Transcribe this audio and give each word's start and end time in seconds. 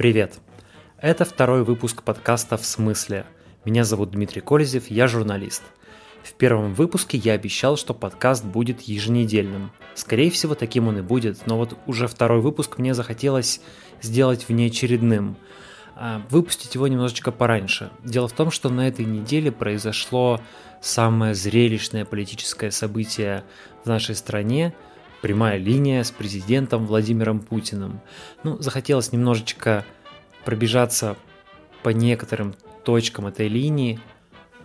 Привет! 0.00 0.38
Это 0.96 1.26
второй 1.26 1.62
выпуск 1.62 2.02
подкаста 2.02 2.56
«В 2.56 2.64
смысле?». 2.64 3.26
Меня 3.66 3.84
зовут 3.84 4.12
Дмитрий 4.12 4.40
Колезев, 4.40 4.90
я 4.90 5.06
журналист. 5.06 5.62
В 6.22 6.32
первом 6.32 6.72
выпуске 6.72 7.18
я 7.18 7.34
обещал, 7.34 7.76
что 7.76 7.92
подкаст 7.92 8.42
будет 8.42 8.80
еженедельным. 8.80 9.72
Скорее 9.94 10.30
всего, 10.30 10.54
таким 10.54 10.88
он 10.88 11.00
и 11.00 11.02
будет, 11.02 11.46
но 11.46 11.58
вот 11.58 11.76
уже 11.84 12.08
второй 12.08 12.40
выпуск 12.40 12.78
мне 12.78 12.94
захотелось 12.94 13.60
сделать 14.00 14.48
внеочередным. 14.48 15.36
А, 15.96 16.22
выпустить 16.30 16.74
его 16.76 16.88
немножечко 16.88 17.30
пораньше. 17.30 17.90
Дело 18.02 18.26
в 18.26 18.32
том, 18.32 18.50
что 18.50 18.70
на 18.70 18.88
этой 18.88 19.04
неделе 19.04 19.52
произошло 19.52 20.40
самое 20.80 21.34
зрелищное 21.34 22.06
политическое 22.06 22.70
событие 22.70 23.44
в 23.84 23.86
нашей 23.86 24.14
стране– 24.14 24.72
прямая 25.20 25.58
линия 25.58 26.02
с 26.02 26.10
президентом 26.10 26.86
Владимиром 26.86 27.40
Путиным. 27.40 28.00
Ну, 28.42 28.58
захотелось 28.58 29.12
немножечко 29.12 29.84
пробежаться 30.44 31.16
по 31.82 31.90
некоторым 31.90 32.54
точкам 32.84 33.26
этой 33.26 33.48
линии, 33.48 34.00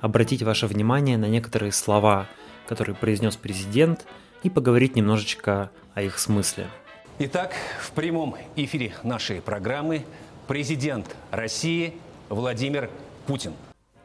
обратить 0.01 0.43
ваше 0.43 0.67
внимание 0.67 1.17
на 1.17 1.25
некоторые 1.25 1.71
слова, 1.71 2.27
которые 2.67 2.95
произнес 2.95 3.35
президент, 3.35 4.05
и 4.43 4.49
поговорить 4.49 4.95
немножечко 4.95 5.71
о 5.93 6.01
их 6.01 6.19
смысле. 6.19 6.67
Итак, 7.17 7.53
в 7.81 7.91
прямом 7.91 8.35
эфире 8.55 8.93
нашей 9.03 9.41
программы 9.41 10.05
президент 10.47 11.15
России 11.31 11.95
Владимир 12.29 12.89
Путин. 13.25 13.53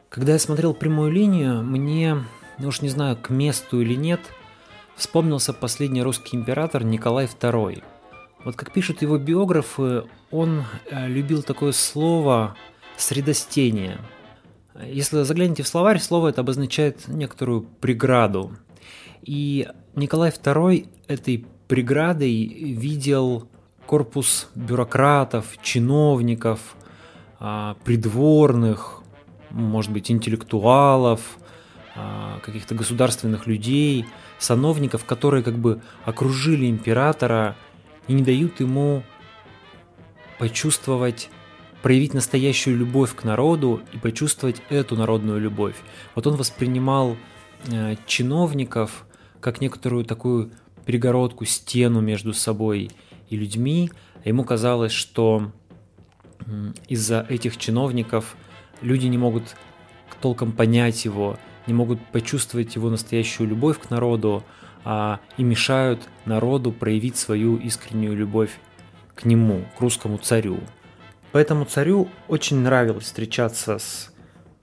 Когда 0.09 0.33
я 0.33 0.39
смотрел 0.39 0.73
прямую 0.73 1.13
линию, 1.13 1.63
мне, 1.63 2.25
уж 2.59 2.81
не 2.81 2.89
знаю, 2.89 3.17
к 3.17 3.31
месту 3.31 3.81
или 3.81 3.95
нет– 3.95 4.21
вспомнился 5.01 5.55
последний 5.55 6.03
русский 6.03 6.37
император 6.37 6.85
Николай 6.85 7.25
II. 7.25 7.83
Вот 8.45 8.57
как 8.57 8.73
пишут 8.73 9.03
его 9.03 9.17
биографы, 9.19 10.05
он 10.31 10.65
э, 10.91 11.09
любил 11.09 11.43
такое 11.43 11.73
слово 11.73 12.55
«средостение». 12.97 13.99
Если 14.87 15.23
заглянете 15.23 15.63
в 15.63 15.69
словарь, 15.69 15.99
слово 15.99 16.29
это 16.29 16.43
обозначает 16.43 17.09
некоторую 17.09 17.63
преграду. 17.63 18.53
И 19.23 19.69
Николай 19.95 20.31
II 20.31 20.89
этой 21.09 21.47
преградой 21.67 22.45
видел 22.47 23.49
корпус 23.87 24.49
бюрократов, 24.55 25.59
чиновников, 25.63 26.77
а, 27.39 27.77
придворных, 27.85 29.03
может 29.51 29.93
быть, 29.93 30.11
интеллектуалов, 30.11 31.40
каких-то 32.43 32.75
государственных 32.75 33.47
людей– 33.47 34.07
сановников, 34.41 35.05
которые 35.05 35.45
как 35.45 35.57
бы 35.59 35.81
окружили 36.05 36.69
императора 36.69 37.57
и 38.09 38.13
не 38.13 38.23
дают 38.23 38.59
ему 38.61 39.05
почувствовать, 40.39 41.29
проявить 41.83 42.15
настоящую 42.15 42.79
любовь 42.79 43.15
к 43.15 43.25
народу 43.25 43.83
и 43.93 43.99
почувствовать 43.99 44.63
эту 44.71 44.97
народную 44.97 45.39
любовь. 45.39 45.77
Вот 46.15 46.27
он 46.27 46.37
воспринимал 46.37 47.17
э, 47.71 47.97
чиновников 48.07 49.05
как 49.41 49.61
некоторую 49.61 50.05
такую 50.05 50.51
перегородку, 50.87 51.45
стену 51.45 52.01
между 52.01 52.33
собой 52.33 52.91
и 53.29 53.37
людьми. 53.37 53.91
Ему 54.25 54.45
казалось, 54.45 54.93
что 54.93 55.53
из-за 56.89 57.27
этих 57.29 57.59
чиновников 57.59 58.37
люди 58.81 59.07
не 59.07 59.19
могут 59.19 59.57
толком 60.21 60.53
понять 60.53 61.05
его, 61.05 61.39
не 61.71 61.75
могут 61.75 62.05
почувствовать 62.07 62.75
его 62.75 62.91
настоящую 62.91 63.49
любовь 63.49 63.79
к 63.79 63.91
народу 63.91 64.43
а, 64.85 65.21
и 65.37 65.45
мешают 65.45 66.01
народу 66.25 66.73
проявить 66.73 67.17
свою 67.17 67.57
искреннюю 67.59 68.17
любовь 68.17 68.51
к 69.15 69.25
нему, 69.25 69.65
к 69.79 69.81
русскому 69.81 70.19
царю. 70.19 70.59
Поэтому 71.31 71.65
царю 71.65 72.09
очень 72.27 72.59
нравилось 72.59 73.05
встречаться 73.05 73.79
с 73.79 74.13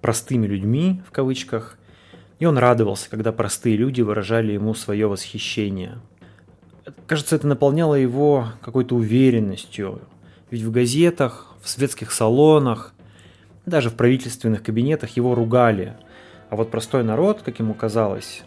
простыми 0.01 0.47
людьми, 0.47 1.01
в 1.07 1.12
кавычках, 1.12 1.78
и 2.40 2.45
он 2.45 2.57
радовался, 2.57 3.09
когда 3.09 3.31
простые 3.31 3.78
люди 3.78 4.01
выражали 4.01 4.51
ему 4.51 4.74
свое 4.74 5.07
восхищение. 5.07 6.00
Кажется, 7.06 7.38
это 7.38 7.47
наполняло 7.47 7.95
его 7.95 8.50
какой-то 8.62 8.95
уверенностью, 8.95 10.01
ведь 10.51 10.62
в 10.62 10.72
газетах, 10.72 11.56
в 11.62 11.69
светских 11.69 12.12
салонах, 12.12 12.94
даже 13.66 13.89
в 13.89 13.95
правительственных 13.95 14.62
кабинетах 14.62 15.12
его 15.12 15.35
ругали– 15.35 15.95
а 16.50 16.56
вот 16.56 16.72
простой 16.72 17.03
народ, 17.03 17.41
как 17.44 17.59
ему 17.59 17.74
казалось, 17.74 18.44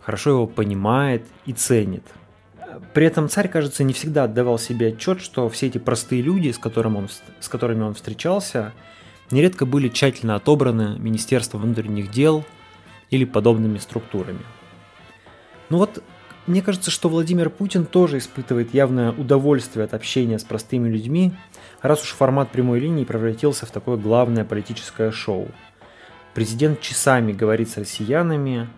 хорошо 0.00 0.30
его 0.30 0.46
понимает 0.46 1.24
и 1.46 1.52
ценит. 1.52 2.04
При 2.92 3.06
этом 3.06 3.28
царь, 3.28 3.48
кажется, 3.48 3.84
не 3.84 3.92
всегда 3.92 4.24
отдавал 4.24 4.58
себе 4.58 4.88
отчет, 4.88 5.20
что 5.20 5.48
все 5.48 5.68
эти 5.68 5.78
простые 5.78 6.22
люди, 6.22 6.50
с, 6.50 6.58
которым 6.58 6.96
он, 6.96 7.08
с 7.40 7.48
которыми 7.48 7.82
он 7.82 7.94
встречался, 7.94 8.72
нередко 9.30 9.64
были 9.64 9.88
тщательно 9.88 10.34
отобраны 10.34 10.98
Министерством 10.98 11.62
внутренних 11.62 12.10
дел 12.10 12.44
или 13.10 13.24
подобными 13.24 13.78
структурами. 13.78 14.40
Ну 15.70 15.78
вот, 15.78 16.02
мне 16.48 16.62
кажется, 16.62 16.90
что 16.90 17.08
Владимир 17.08 17.48
Путин 17.48 17.86
тоже 17.86 18.18
испытывает 18.18 18.74
явное 18.74 19.12
удовольствие 19.12 19.84
от 19.84 19.94
общения 19.94 20.38
с 20.40 20.44
простыми 20.44 20.88
людьми, 20.88 21.32
раз 21.80 22.02
уж 22.02 22.10
формат 22.10 22.50
прямой 22.50 22.80
линии 22.80 23.04
превратился 23.04 23.66
в 23.66 23.70
такое 23.70 23.96
главное 23.96 24.44
политическое 24.44 25.12
шоу– 25.12 25.48
Президент 26.34 26.80
часами 26.80 27.32
говорит 27.32 27.70
с 27.70 27.76
россиянами 27.76 28.68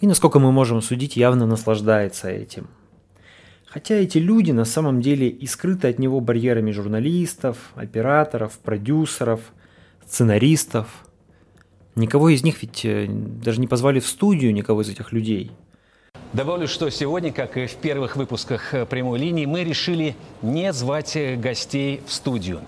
и, 0.00 0.06
насколько 0.06 0.38
мы 0.38 0.52
можем 0.52 0.82
судить, 0.82 1.16
явно 1.16 1.46
наслаждается 1.46 2.28
этим. 2.28 2.68
Хотя 3.64 3.94
эти 3.94 4.18
люди 4.18 4.50
на 4.50 4.66
самом 4.66 5.00
деле 5.00 5.28
и 5.28 5.46
скрыты 5.46 5.88
от 5.88 5.98
него 5.98 6.20
барьерами 6.20 6.72
журналистов, 6.72 7.56
операторов, 7.74 8.58
продюсеров, 8.58 9.40
сценаристов. 10.06 10.88
Никого 11.94 12.28
из 12.28 12.42
них 12.42 12.60
ведь 12.62 12.84
э, 12.84 13.06
даже 13.08 13.60
не 13.60 13.66
позвали 13.66 14.00
в 14.00 14.06
студию, 14.06 14.52
никого 14.52 14.82
из 14.82 14.90
этих 14.90 15.12
людей. 15.12 15.52
Добавлю, 16.32 16.68
что 16.68 16.90
сегодня, 16.90 17.32
как 17.32 17.56
и 17.56 17.66
в 17.66 17.76
первых 17.76 18.16
выпусках 18.16 18.74
э, 18.74 18.84
прямой 18.84 19.18
линии, 19.18 19.46
мы 19.46 19.64
решили 19.64 20.16
не 20.42 20.72
звать 20.72 21.16
э, 21.16 21.36
гостей 21.36 22.02
в 22.06 22.12
студию. 22.12 22.60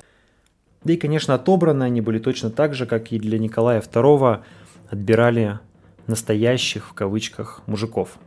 Да 0.84 0.92
и, 0.92 0.96
конечно, 0.96 1.34
отобраны 1.34 1.84
они 1.84 2.00
были 2.00 2.18
точно 2.18 2.50
так 2.50 2.74
же, 2.74 2.86
как 2.86 3.12
и 3.12 3.18
для 3.18 3.38
Николая 3.38 3.80
II 3.80 4.42
отбирали 4.90 5.60
настоящих, 6.06 6.88
в 6.88 6.92
кавычках, 6.92 7.62
мужиков. 7.66 8.18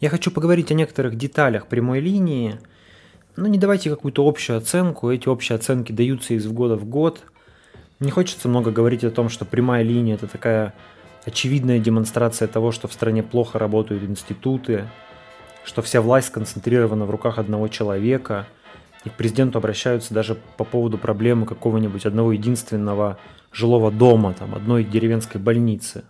Я 0.00 0.08
хочу 0.08 0.30
поговорить 0.30 0.70
о 0.70 0.74
некоторых 0.74 1.16
деталях 1.16 1.66
прямой 1.66 2.00
линии, 2.00 2.60
но 3.36 3.48
не 3.48 3.58
давайте 3.58 3.90
какую-то 3.90 4.26
общую 4.26 4.58
оценку, 4.58 5.10
эти 5.10 5.28
общие 5.28 5.56
оценки 5.56 5.90
даются 5.90 6.34
из 6.34 6.46
года 6.46 6.76
в 6.76 6.84
год. 6.84 7.22
Не 7.98 8.10
хочется 8.10 8.48
много 8.48 8.70
говорить 8.70 9.02
о 9.02 9.10
том, 9.10 9.28
что 9.28 9.44
прямая 9.44 9.82
линия– 9.82 10.14
это 10.16 10.28
такая 10.28 10.74
очевидная 11.24 11.80
демонстрация 11.80 12.46
того, 12.46 12.70
что 12.70 12.86
в 12.86 12.92
стране 12.92 13.22
плохо 13.22 13.58
работают 13.58 14.04
институты, 14.04 14.88
что 15.64 15.82
вся 15.82 16.00
власть 16.00 16.28
сконцентрирована 16.28 17.06
в 17.06 17.10
руках 17.10 17.38
одного 17.38 17.66
человека– 17.66 18.46
и 19.04 19.08
к 19.10 19.12
президенту 19.12 19.58
обращаются 19.58 20.14
даже 20.14 20.36
по 20.56 20.64
поводу 20.64 20.98
проблемы 20.98 21.46
какого-нибудь 21.46 22.06
одного 22.06 22.32
единственного 22.32 23.18
жилого 23.52 23.90
дома, 23.90 24.34
там, 24.34 24.54
одной 24.54 24.84
деревенской 24.84 25.40
больницы. 25.40 26.04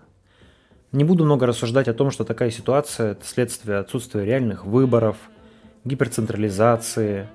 Не 0.93 1.03
буду 1.03 1.25
много 1.25 1.47
рассуждать 1.47 1.89
о 1.89 1.95
том, 1.95 2.11
что 2.11 2.25
такая 2.25 2.51
ситуация– 2.51 3.11
это 3.13 3.25
следствие 3.27 3.79
отсутствия 3.79 4.25
реальных 4.25 4.65
выборов, 4.65 5.17
гиперцентрализации, 5.85 7.29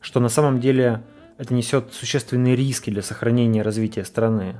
что 0.00 0.18
на 0.18 0.28
самом 0.28 0.60
деле 0.60 1.02
это 1.38 1.54
несет 1.54 1.92
существенные 1.92 2.56
риски 2.56 2.90
для 2.90 3.02
сохранения 3.02 3.60
и 3.60 3.62
развития 3.62 4.04
страны. 4.04 4.56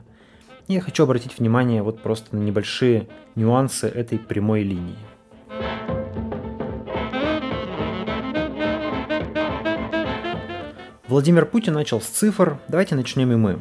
И 0.69 0.75
я 0.75 0.81
хочу 0.81 1.03
обратить 1.03 1.39
внимание 1.39 1.83
вот 1.83 2.01
просто 2.01 2.37
на 2.37 2.41
небольшие 2.41 3.09
нюансы 3.35 3.89
этой 3.89 4.19
прямой 4.19 4.63
линии. 4.63 4.97
Владимир 11.09 11.47
Путин 11.47 11.73
начал 11.73 12.03
с 12.03 12.05
цифр, 12.05 12.59
давайте 12.69 12.95
начнем 12.95 13.33
и 13.33 13.37
мы. 13.37 13.59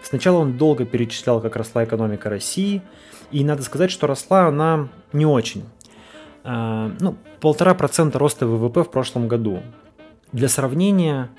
Сначала 0.00 0.38
он 0.38 0.56
долго 0.56 0.84
перечислял, 0.84 1.40
как 1.40 1.56
росла 1.56 1.82
экономика 1.82 2.30
России, 2.30 2.82
и 3.32 3.42
надо 3.42 3.64
сказать, 3.64 3.90
что 3.90 4.06
росла 4.06 4.46
она 4.46 4.88
не 5.12 5.26
очень. 5.26 5.64
А, 6.44 6.92
ну, 7.00 7.16
полтора 7.40 7.74
процента 7.74 8.20
роста 8.20 8.46
ВВП 8.46 8.84
в 8.84 8.92
прошлом 8.92 9.26
году. 9.26 9.60
Для 10.30 10.48
сравнения, 10.48 11.30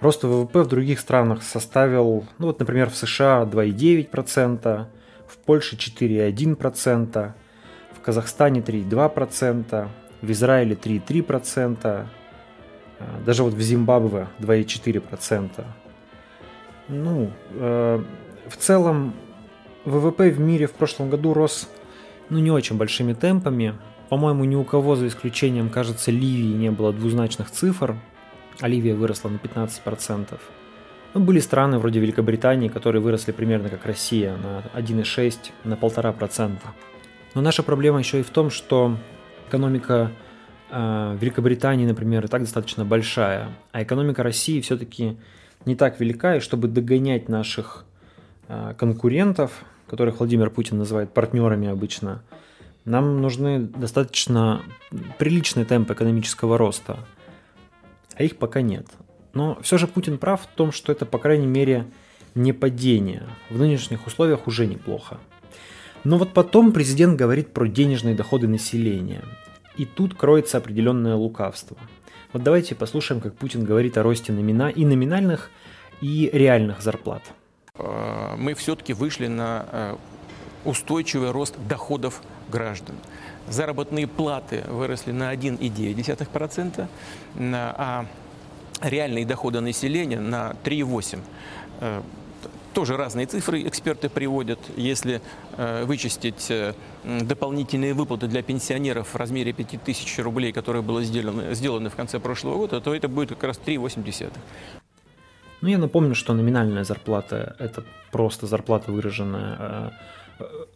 рост 0.00 0.22
ВВП 0.22 0.62
в 0.62 0.68
других 0.68 1.00
странах 1.00 1.42
составил, 1.42 2.24
ну 2.38 2.46
вот, 2.46 2.60
например, 2.60 2.88
в 2.88 2.96
США 2.96 3.48
2,9%, 3.50 4.86
в 5.26 5.38
Польше 5.38 5.74
4,1%, 5.74 7.32
в 7.94 8.00
Казахстане 8.00 8.60
3,2%, 8.60 9.88
в 10.22 10.30
Израиле 10.30 10.76
3,3%, 10.76 12.06
Э, 12.06 12.17
даже 13.24 13.42
вот 13.42 13.54
в 13.54 13.60
Зимбабве 13.60 14.28
2,4%. 14.40 15.64
Ну, 16.88 17.30
э, 17.54 18.02
в 18.48 18.56
целом 18.56 19.14
ВВП 19.84 20.30
в 20.30 20.40
мире 20.40 20.66
в 20.66 20.72
прошлом 20.72 21.10
году 21.10 21.34
рос 21.34 21.68
ну, 22.30 22.38
не 22.38 22.50
очень 22.50 22.76
большими 22.76 23.12
темпами. 23.12 23.74
По-моему, 24.08 24.44
ни 24.44 24.54
у 24.54 24.64
кого, 24.64 24.96
за 24.96 25.06
исключением, 25.06 25.68
кажется, 25.68 26.10
Ливии 26.10 26.54
не 26.54 26.70
было 26.70 26.92
двузначных 26.92 27.50
цифр, 27.50 27.96
а 28.60 28.68
Ливия 28.68 28.94
выросла 28.94 29.28
на 29.28 29.36
15%. 29.36 30.38
Ну, 31.14 31.20
были 31.20 31.40
страны 31.40 31.78
вроде 31.78 32.00
Великобритании, 32.00 32.68
которые 32.68 33.02
выросли 33.02 33.32
примерно 33.32 33.68
как 33.68 33.84
Россия, 33.86 34.36
на 34.36 34.62
1,6, 34.78 35.52
на 35.64 35.74
1,5%. 35.74 36.58
Но 37.34 37.40
наша 37.40 37.62
проблема 37.62 37.98
еще 37.98 38.20
и 38.20 38.22
в 38.22 38.30
том, 38.30 38.50
что 38.50 38.96
экономика 39.48 40.10
э, 40.70 41.16
Великобритании, 41.20 41.86
например, 41.86 42.24
и 42.24 42.28
так 42.28 42.42
достаточно 42.42 42.84
большая, 42.84 43.48
а 43.72 43.82
экономика 43.82 44.22
России 44.22 44.60
все-таки 44.60 45.16
не 45.64 45.76
так 45.76 46.00
велика, 46.00 46.36
и 46.36 46.40
чтобы 46.40 46.68
догонять 46.68 47.28
наших 47.28 47.84
э, 48.48 48.74
конкурентов, 48.78 49.64
которых 49.88 50.18
Владимир 50.18 50.50
Путин 50.50 50.78
называет 50.78 51.12
партнерами 51.12 51.68
обычно, 51.68 52.22
нам 52.84 53.20
нужны 53.20 53.60
достаточно 53.60 54.62
приличный 55.18 55.64
темп 55.64 55.90
экономического 55.90 56.56
роста, 56.56 56.98
а 58.14 58.22
их 58.22 58.36
пока 58.36 58.62
нет. 58.62 58.86
Но 59.34 59.58
все 59.62 59.78
же 59.78 59.86
Путин 59.86 60.18
прав 60.18 60.42
в 60.42 60.46
том, 60.46 60.72
что 60.72 60.90
это, 60.90 61.04
по 61.04 61.18
крайней 61.18 61.46
мере, 61.46 61.86
не 62.34 62.52
падение. 62.52 63.24
В 63.50 63.58
нынешних 63.58 64.06
условиях 64.06 64.46
уже 64.46 64.66
неплохо. 64.66 65.18
Но 66.04 66.16
вот 66.16 66.32
потом 66.32 66.72
президент 66.72 67.18
говорит 67.18 67.52
про 67.52 67.66
денежные 67.66 68.14
доходы 68.14 68.48
населения. 68.48 69.22
И 69.78 69.84
тут 69.84 70.14
кроется 70.14 70.58
определенное 70.58 71.14
лукавство. 71.14 71.76
Вот 72.32 72.42
давайте 72.42 72.74
послушаем, 72.74 73.20
как 73.20 73.34
Путин 73.34 73.64
говорит 73.64 73.96
о 73.96 74.02
росте 74.02 74.32
номина 74.32 74.68
и 74.68 74.84
номинальных, 74.84 75.50
и 76.00 76.28
реальных 76.32 76.82
зарплат. 76.82 77.22
Э, 77.74 78.34
мы 78.36 78.54
все-таки 78.54 78.92
вышли 78.92 79.28
на 79.28 79.66
э, 79.70 79.96
устойчивый 80.64 81.30
рост 81.30 81.54
доходов 81.68 82.22
граждан. 82.50 82.96
Заработные 83.48 84.06
платы 84.06 84.64
выросли 84.68 85.12
на 85.12 85.32
1,9%, 85.32 86.86
а 87.38 88.06
реальные 88.82 89.24
доходы 89.24 89.60
населения 89.60 90.20
на 90.20 90.54
3,8%. 90.64 92.02
Э, 92.78 92.80
тоже 92.80 92.96
разные 92.96 93.26
цифры 93.26 93.66
эксперты 93.66 94.08
приводят. 94.08 94.58
Если 94.76 95.20
э, 95.56 95.84
вычистить 95.84 96.50
э, 96.50 96.74
дополнительные 97.04 97.92
выплаты 97.92 98.28
для 98.28 98.42
пенсионеров 98.42 99.14
в 99.14 99.16
размере 99.16 99.52
5000 99.52 100.18
рублей, 100.20 100.52
которые 100.52 100.82
было 100.82 101.02
сделано, 101.02 101.54
сделано 101.54 101.90
в 101.90 101.96
конце 101.96 102.20
прошлого 102.20 102.56
года, 102.56 102.80
то 102.80 102.94
это 102.94 103.08
будет 103.08 103.30
как 103.30 103.42
раз 103.44 103.60
3,8. 103.66 104.32
Ну, 105.60 105.68
я 105.68 105.78
напомню, 105.78 106.14
что 106.14 106.34
номинальная 106.34 106.84
зарплата– 106.84 107.56
это 107.58 107.82
просто 108.12 108.46
зарплата, 108.46 108.92
выраженная 108.92 109.92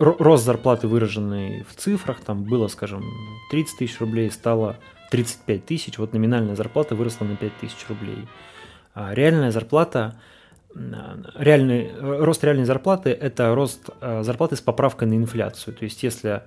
рост 0.00 0.44
зарплаты, 0.44 0.88
выраженный 0.88 1.64
в 1.70 1.76
цифрах, 1.76 2.18
там 2.20 2.42
было, 2.42 2.66
скажем, 2.66 3.04
30 3.52 3.78
тысяч 3.78 4.00
рублей, 4.00 4.28
стало 4.32 4.76
35 5.12 5.64
тысяч, 5.64 5.98
вот 5.98 6.12
номинальная 6.12 6.56
зарплата 6.56 6.96
выросла 6.96 7.26
на 7.26 7.36
5 7.36 7.52
тысяч 7.60 7.86
рублей. 7.88 8.26
А 8.92 9.14
реальная 9.14 9.52
зарплата, 9.52 10.16
реальный, 10.74 11.90
рост 12.00 12.42
реальной 12.44 12.64
зарплаты– 12.64 13.10
это 13.10 13.54
рост 13.54 13.90
а, 14.00 14.22
зарплаты 14.22 14.56
с 14.56 14.60
поправкой 14.60 15.08
на 15.08 15.14
инфляцию. 15.14 15.74
То 15.74 15.84
есть, 15.84 16.02
если 16.02 16.42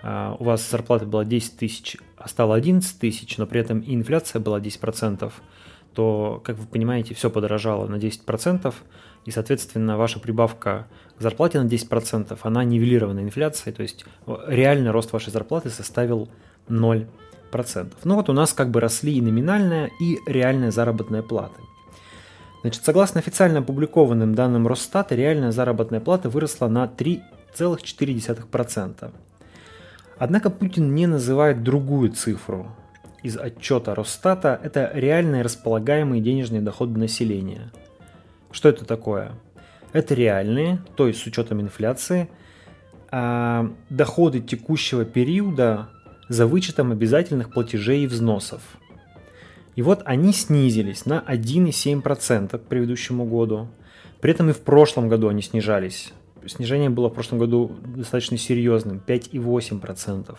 у 0.00 0.44
вас 0.44 0.70
зарплата 0.70 1.06
была 1.06 1.24
10 1.24 1.56
тысяч, 1.56 1.96
а 2.16 2.28
стала 2.28 2.54
11 2.54 3.00
тысяч, 3.00 3.36
но 3.36 3.46
при 3.48 3.60
этом 3.60 3.82
инфляция 3.84 4.38
была 4.38 4.60
10%, 4.60 5.32
то, 5.92 6.40
как 6.44 6.56
вы 6.56 6.66
понимаете, 6.66 7.14
все 7.14 7.30
подорожало 7.30 7.88
на 7.88 7.96
10%, 7.96 8.72
и, 9.24 9.30
соответственно, 9.30 9.98
ваша 9.98 10.20
прибавка 10.20 10.86
к 11.18 11.20
зарплате 11.20 11.60
на 11.60 11.66
10%, 11.66 12.38
она 12.42 12.64
нивелирована 12.64 13.20
инфляцией, 13.20 13.74
то 13.74 13.82
есть 13.82 14.04
реальный 14.46 14.90
рост 14.90 15.12
вашей 15.12 15.30
зарплаты 15.30 15.70
составил 15.70 16.28
0%. 16.68 17.06
Ну 18.04 18.14
вот 18.14 18.28
у 18.28 18.32
нас 18.32 18.52
как 18.52 18.70
бы 18.70 18.80
росли 18.80 19.18
и 19.18 19.20
номинальная, 19.20 19.90
и 20.00 20.18
реальная 20.26 20.70
заработная 20.70 21.22
плата. 21.22 21.60
Значит, 22.62 22.84
согласно 22.84 23.20
официально 23.20 23.60
опубликованным 23.60 24.34
данным 24.34 24.66
Росстата, 24.66 25.14
реальная 25.14 25.52
заработная 25.52 26.00
плата 26.00 26.28
выросла 26.28 26.66
на 26.68 26.86
3,4%. 26.86 29.12
Однако 30.18 30.50
Путин 30.50 30.94
не 30.94 31.06
называет 31.06 31.62
другую 31.62 32.10
цифру. 32.10 32.66
Из 33.22 33.36
отчета 33.36 33.94
Росстата 33.94 34.60
это 34.62 34.90
реальные 34.94 35.42
располагаемые 35.42 36.22
денежные 36.22 36.60
доходы 36.60 36.98
населения– 36.98 37.72
что 38.50 38.68
это 38.68 38.84
такое? 38.84 39.32
Это 39.92 40.14
реальные, 40.14 40.80
то 40.96 41.06
есть 41.06 41.20
с 41.20 41.26
учетом 41.26 41.60
инфляции, 41.60 42.28
а, 43.10 43.70
доходы 43.90 44.40
текущего 44.40 45.04
периода 45.04 45.88
за 46.28 46.46
вычетом 46.46 46.92
обязательных 46.92 47.52
платежей 47.52 48.04
и 48.04 48.06
взносов. 48.06 48.62
И 49.78 49.82
вот 49.82 50.02
они 50.06 50.32
снизились 50.32 51.06
на 51.06 51.24
1,7% 51.24 52.58
к 52.58 52.62
предыдущему 52.62 53.24
году. 53.24 53.68
При 54.20 54.32
этом 54.32 54.50
и 54.50 54.52
в 54.52 54.58
прошлом 54.58 55.08
году 55.08 55.28
они 55.28 55.40
снижались. 55.40 56.12
Снижение 56.46 56.90
было 56.90 57.10
в 57.10 57.14
прошлом 57.14 57.38
году 57.38 57.70
достаточно 57.96 58.36
серьезным, 58.38 59.00
5,8%. 59.06 60.36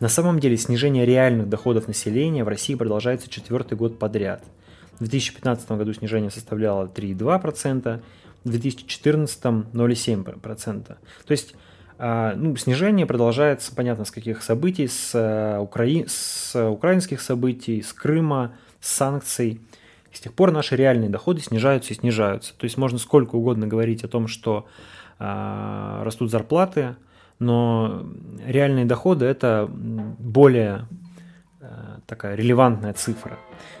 На 0.00 0.08
самом 0.08 0.40
деле 0.40 0.56
снижение 0.56 1.06
реальных 1.06 1.48
доходов 1.48 1.86
населения 1.86 2.42
в 2.42 2.48
России 2.48 2.74
продолжается 2.74 3.30
четвертый 3.30 3.78
год 3.78 4.00
подряд– 4.00 4.42
в 4.98 5.00
2015 5.00 5.70
году 5.72 5.92
снижение 5.92 6.30
составляло 6.30 6.86
3,2%, 6.86 8.00
в 8.44 8.48
2014 8.48 9.44
0,7%. 9.44 10.84
То 10.84 10.96
есть 11.28 11.54
ну, 11.98 12.56
снижение 12.56 13.06
продолжается, 13.06 13.74
понятно, 13.74 14.04
с 14.04 14.10
каких 14.10 14.42
событий, 14.42 14.86
с, 14.86 15.12
э, 15.14 15.58
Украи... 15.58 16.04
с 16.06 16.54
украинских 16.70 17.20
событий, 17.20 17.80
с 17.80 17.92
Крыма, 17.92 18.52
с 18.80 18.92
санкций. 18.92 19.60
с 20.12 20.20
тех 20.20 20.32
пор 20.34 20.50
наши 20.50 20.76
реальные 20.76 21.10
доходы 21.10 21.40
снижаются 21.40 21.92
и 21.92 21.96
снижаются. 21.96 22.54
То 22.56 22.64
есть 22.64 22.76
можно 22.76 22.98
сколько 22.98 23.36
угодно 23.36 23.66
говорить 23.66 24.04
о 24.04 24.08
том, 24.08 24.28
что 24.28 24.66
а, 25.18 26.02
растут 26.04 26.30
зарплаты, 26.30 26.96
но 27.38 28.06
реальные 28.44 28.84
доходы 28.84 29.24
это 29.24 29.68
более 29.70 30.86
а, 31.60 32.00
такая 32.06 32.34
релевантная 32.34 32.92
цифра. 32.92 33.38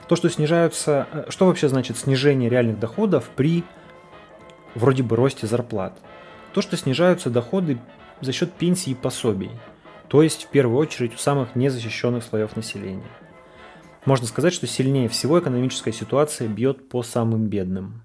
То, 0.08 0.16
что 0.16 0.28
снижаются... 0.30 1.06
Э, 1.12 1.24
что 1.28 1.46
вообще 1.46 1.68
значит 1.68 1.98
снижение 1.98 2.48
реальных 2.48 2.78
доходов 2.78 3.30
при 3.36 3.64
вроде 4.74 5.02
бы 5.02 5.16
росте 5.16 5.46
зарплат? 5.46 5.98
То, 6.52 6.62
что 6.62 6.76
снижаются 6.76 7.28
доходы 7.28 7.78
за 8.20 8.32
счет 8.32 8.52
пенсий 8.52 8.92
и 8.92 8.94
пособий. 8.94 9.50
То 10.08 10.22
есть, 10.22 10.44
в 10.44 10.48
первую 10.48 10.78
очередь, 10.78 11.14
у 11.14 11.18
самых 11.18 11.56
незащищенных 11.56 12.24
слоев 12.24 12.56
населения. 12.56 13.10
Можно 14.04 14.26
сказать, 14.26 14.52
что 14.52 14.66
сильнее 14.66 15.08
всего 15.08 15.40
экономическая 15.40 15.92
ситуация 15.92 16.46
бьет 16.46 16.88
по 16.88 17.02
самым 17.02 17.48
бедным. 17.48 18.02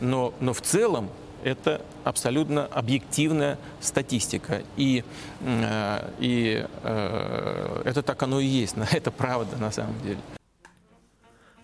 Но, 0.00 0.34
но 0.40 0.52
в 0.52 0.60
целом 0.60 1.08
это 1.42 1.80
абсолютно 2.04 2.66
объективная 2.66 3.58
статистика. 3.80 4.62
И, 4.76 5.04
э, 5.40 6.10
и 6.18 6.66
э, 6.82 7.82
это 7.84 8.02
так 8.02 8.22
оно 8.22 8.40
и 8.40 8.46
есть, 8.46 8.76
это 8.92 9.10
правда 9.10 9.56
на 9.56 9.70
самом 9.70 9.98
деле. 10.02 10.18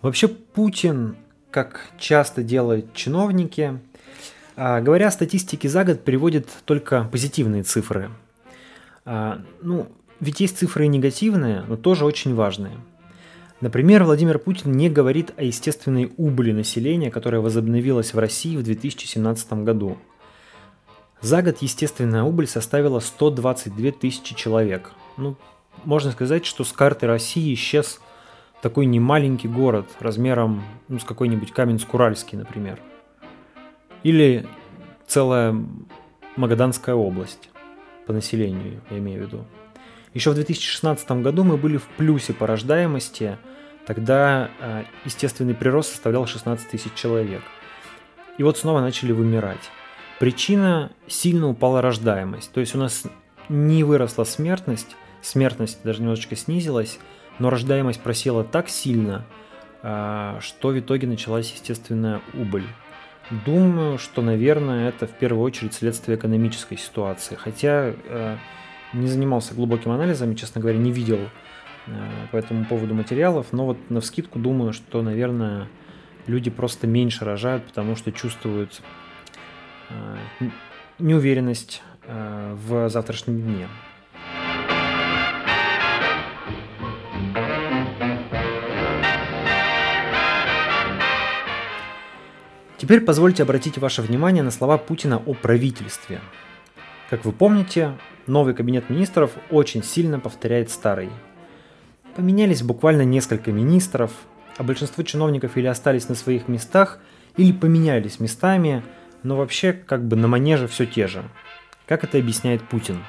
Вообще 0.00 0.28
Путин, 0.28 1.16
как 1.50 1.90
часто 1.98 2.42
делают 2.42 2.94
чиновники, 2.94 3.78
говоря 4.60 5.08
о 5.08 5.10
статистике 5.10 5.70
за 5.70 5.84
год, 5.84 6.04
приводит 6.04 6.46
только 6.66 7.08
позитивные 7.10 7.62
цифры. 7.62 8.10
А, 9.06 9.40
ну, 9.62 9.88
ведь 10.20 10.40
есть 10.40 10.58
цифры 10.58 10.84
и 10.84 10.88
негативные, 10.88 11.64
но 11.66 11.76
тоже 11.76 12.04
очень 12.04 12.34
важные. 12.34 12.76
Например, 13.62 14.04
Владимир 14.04 14.38
Путин 14.38 14.72
не 14.72 14.90
говорит 14.90 15.32
о 15.38 15.44
естественной 15.44 16.12
убыли 16.18 16.52
населения, 16.52 17.10
которая 17.10 17.40
возобновилась 17.40 18.12
в 18.12 18.18
России 18.18 18.56
в 18.56 18.62
2017 18.62 19.52
году. 19.64 19.96
За 21.22 21.40
год 21.40 21.62
естественная 21.62 22.22
убыль 22.22 22.46
составила 22.46 23.00
122 23.00 23.92
тысячи 23.92 24.34
человек. 24.34 24.92
Ну, 25.16 25.36
можно 25.84 26.12
сказать, 26.12 26.44
что 26.44 26.64
с 26.64 26.72
карты 26.72 27.06
России 27.06 27.54
исчез 27.54 28.00
такой 28.60 28.84
немаленький 28.84 29.48
город 29.48 29.86
размером 30.00 30.62
ну, 30.88 30.98
с 30.98 31.04
какой-нибудь 31.04 31.52
Каменск-Уральский, 31.52 32.36
например. 32.36 32.78
Или 34.02 34.46
целая 35.06 35.54
Магаданская 36.36 36.94
область 36.94 37.50
по 38.06 38.12
населению, 38.12 38.80
я 38.90 38.98
имею 38.98 39.22
в 39.22 39.26
виду. 39.26 39.44
Еще 40.14 40.30
в 40.30 40.34
2016 40.34 41.10
году 41.22 41.44
мы 41.44 41.56
были 41.56 41.76
в 41.76 41.86
плюсе 41.96 42.32
по 42.32 42.46
рождаемости, 42.46 43.38
тогда 43.86 44.50
э, 44.60 44.84
естественный 45.04 45.54
прирост 45.54 45.90
составлял 45.90 46.26
16 46.26 46.68
тысяч 46.68 46.94
человек. 46.94 47.42
И 48.38 48.42
вот 48.42 48.58
снова 48.58 48.80
начали 48.80 49.12
вымирать. 49.12 49.70
Причина– 50.18 50.90
сильно 51.06 51.48
упала 51.48 51.80
рождаемость. 51.80 52.52
То 52.52 52.60
есть 52.60 52.74
у 52.74 52.78
нас 52.78 53.04
не 53.48 53.84
выросла 53.84 54.24
смертность, 54.24 54.96
смертность 55.22 55.80
даже 55.84 56.00
немножечко 56.00 56.36
снизилась, 56.36 56.98
но 57.38 57.50
рождаемость 57.50 58.00
просела 58.00 58.44
так 58.44 58.68
сильно, 58.68 59.24
а, 59.82 60.38
что 60.40 60.68
в 60.68 60.78
итоге 60.78 61.06
началась 61.06 61.50
естественная 61.52 62.20
убыль. 62.34 62.66
Думаю, 63.30 63.98
что, 63.98 64.22
наверное, 64.22 64.88
это 64.88 65.06
в 65.06 65.12
первую 65.12 65.44
очередь 65.44 65.74
следствие 65.74 66.18
экономической 66.18 66.76
ситуации. 66.76 67.36
Хотя 67.36 67.94
э, 68.04 68.36
не 68.92 69.06
занимался 69.06 69.54
глубоким 69.54 69.92
анализом 69.92 70.32
и, 70.32 70.36
честно 70.36 70.60
говоря, 70.60 70.78
не 70.78 70.90
видел 70.90 71.20
э, 71.86 71.90
по 72.32 72.36
этому 72.36 72.64
поводу 72.64 72.94
материалов, 72.94 73.46
но 73.52 73.66
вот 73.66 73.78
на 73.88 74.00
вскидку 74.00 74.40
думаю, 74.40 74.72
что, 74.72 75.00
наверное, 75.02 75.68
люди 76.26 76.50
просто 76.50 76.88
меньше 76.88 77.24
рожают, 77.24 77.64
потому 77.66 77.94
что 77.94 78.10
чувствуют 78.10 78.82
э, 79.90 80.16
неуверенность 80.98 81.82
э, 82.06 82.56
в 82.66 82.88
завтрашнем 82.88 83.40
дне. 83.40 83.68
Теперь 92.90 93.04
позвольте 93.04 93.44
обратить 93.44 93.78
ваше 93.78 94.02
внимание 94.02 94.42
на 94.42 94.50
слова 94.50 94.76
Путина 94.76 95.22
о 95.24 95.34
правительстве. 95.34 96.20
Как 97.08 97.24
вы 97.24 97.30
помните, 97.30 97.96
новый 98.26 98.52
кабинет 98.52 98.90
министров 98.90 99.30
очень 99.48 99.84
сильно 99.84 100.18
повторяет 100.18 100.72
старый. 100.72 101.08
Поменялись 102.16 102.64
буквально 102.64 103.02
несколько 103.02 103.52
министров, 103.52 104.10
а 104.56 104.64
большинство 104.64 105.04
чиновников 105.04 105.56
или 105.56 105.68
остались 105.68 106.08
на 106.08 106.16
своих 106.16 106.48
местах, 106.48 106.98
или 107.36 107.52
поменялись 107.52 108.18
местами, 108.18 108.82
но 109.22 109.36
вообще 109.36 109.72
как 109.72 110.04
бы 110.08 110.16
на 110.16 110.26
манеже 110.26 110.66
все 110.66 110.84
те 110.84 111.06
же. 111.06 111.22
Как 111.86 112.02
это 112.02 112.18
объясняет 112.18 112.68
Путин? 112.68 113.04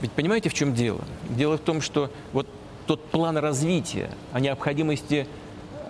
Ведь 0.00 0.12
понимаете, 0.12 0.48
в 0.48 0.54
чем 0.54 0.74
дело? 0.74 1.00
Дело 1.28 1.58
в 1.58 1.60
том, 1.60 1.80
что 1.80 2.08
вот 2.32 2.46
тот 2.86 3.04
план 3.06 3.36
развития, 3.36 4.10
о 4.30 4.38
необходимости 4.38 5.26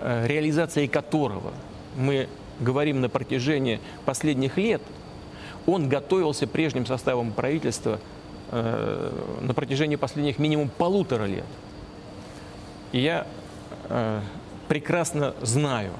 э, 0.00 0.26
реализации 0.26 0.87
которого 0.87 1.52
мы 1.94 2.26
говорим 2.61 3.00
на 3.00 3.08
протяжении 3.08 3.80
последних 4.04 4.56
лет, 4.56 4.82
он 5.66 5.88
готовился 5.88 6.46
прежним 6.46 6.87
составом 6.87 7.32
правительства 7.32 7.99
э, 8.50 9.12
на 9.40 9.54
протяжении 9.54 9.96
последних 9.96 10.38
минимум 10.38 10.68
полутора 10.68 11.25
лет. 11.25 11.46
И 12.92 13.00
я 13.00 13.26
э, 13.88 14.20
прекрасно 14.68 15.34
знаю, 15.40 15.92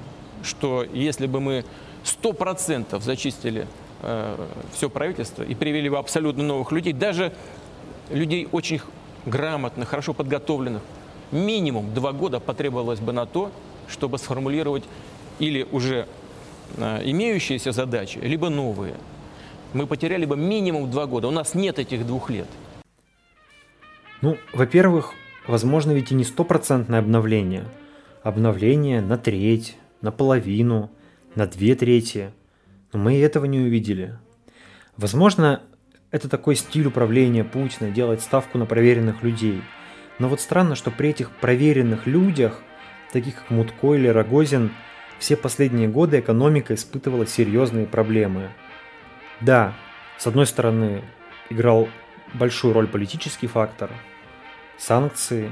что 0.43 0.83
если 0.83 1.27
бы 1.27 1.41
мы 1.41 1.65
сто 2.03 2.33
процентов 2.33 3.03
зачистили 3.03 3.67
э, 4.01 4.37
все 4.73 4.89
правительство 4.89 5.43
и 5.43 5.55
привели 5.55 5.89
бы 5.89 5.97
абсолютно 5.97 6.43
новых 6.43 6.71
людей, 6.71 6.93
даже 6.93 7.33
людей 8.09 8.47
очень 8.51 8.81
грамотных, 9.25 9.89
хорошо 9.89 10.13
подготовленных, 10.13 10.83
минимум 11.31 11.93
два 11.93 12.11
года 12.11 12.39
потребовалось 12.39 12.99
бы 12.99 13.11
на 13.11 13.25
то, 13.25 13.51
чтобы 13.87 14.17
сформулировать 14.17 14.83
или 15.39 15.67
уже 15.71 16.07
имеющиеся 16.77 17.71
задачи, 17.71 18.17
либо 18.17 18.49
новые. 18.49 18.95
Мы 19.73 19.87
потеряли 19.87 20.25
бы 20.25 20.37
минимум 20.37 20.89
два 20.89 21.05
года. 21.05 21.27
У 21.27 21.31
нас 21.31 21.53
нет 21.53 21.79
этих 21.79 22.05
двух 22.05 22.29
лет. 22.29 22.47
Ну, 24.21 24.37
во-первых, 24.53 25.13
возможно 25.47 25.91
ведь 25.91 26.11
и 26.11 26.15
не 26.15 26.23
стопроцентное 26.23 26.99
обновление. 26.99 27.65
Обновление 28.23 29.01
на 29.01 29.17
треть, 29.17 29.77
на 30.01 30.11
половину, 30.11 30.89
на 31.35 31.45
две 31.45 31.75
трети. 31.75 32.31
Но 32.93 32.99
мы 32.99 33.19
этого 33.19 33.45
не 33.45 33.59
увидели. 33.59 34.17
Возможно, 34.97 35.61
это 36.11 36.29
такой 36.29 36.55
стиль 36.55 36.87
управления 36.87 37.43
Путина, 37.43 37.91
делать 37.91 38.21
ставку 38.21 38.57
на 38.57 38.65
проверенных 38.65 39.21
людей. 39.23 39.61
Но 40.17 40.29
вот 40.29 40.39
странно, 40.39 40.75
что 40.75 40.91
при 40.91 41.09
этих 41.09 41.29
проверенных 41.29 42.07
людях, 42.07 42.61
таких 43.11 43.35
как 43.35 43.49
Мутко 43.49 43.95
или 43.95 44.07
Рогозин, 44.07 44.71
все 45.19 45.35
последние 45.35 45.87
годы 45.87 46.19
экономика 46.19 46.73
испытывала 46.73 47.25
серьезные 47.25 47.85
проблемы. 47.85 48.49
Да, 49.41 49.73
с 50.17 50.27
одной 50.27 50.45
стороны, 50.45 51.03
играл 51.49 51.87
большую 52.33 52.73
роль 52.73 52.87
политический 52.87 53.47
фактор, 53.47 53.89
санкции, 54.77 55.49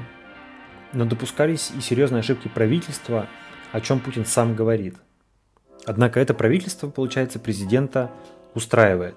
но 0.91 1.05
допускались 1.05 1.71
и 1.77 1.81
серьезные 1.81 2.19
ошибки 2.19 2.47
правительства, 2.47 3.27
о 3.71 3.81
чем 3.81 3.99
Путин 3.99 4.25
сам 4.25 4.55
говорит. 4.55 4.95
Однако 5.85 6.19
это 6.19 6.33
правительство, 6.33 6.89
получается, 6.89 7.39
президента 7.39 8.11
устраивает. 8.53 9.15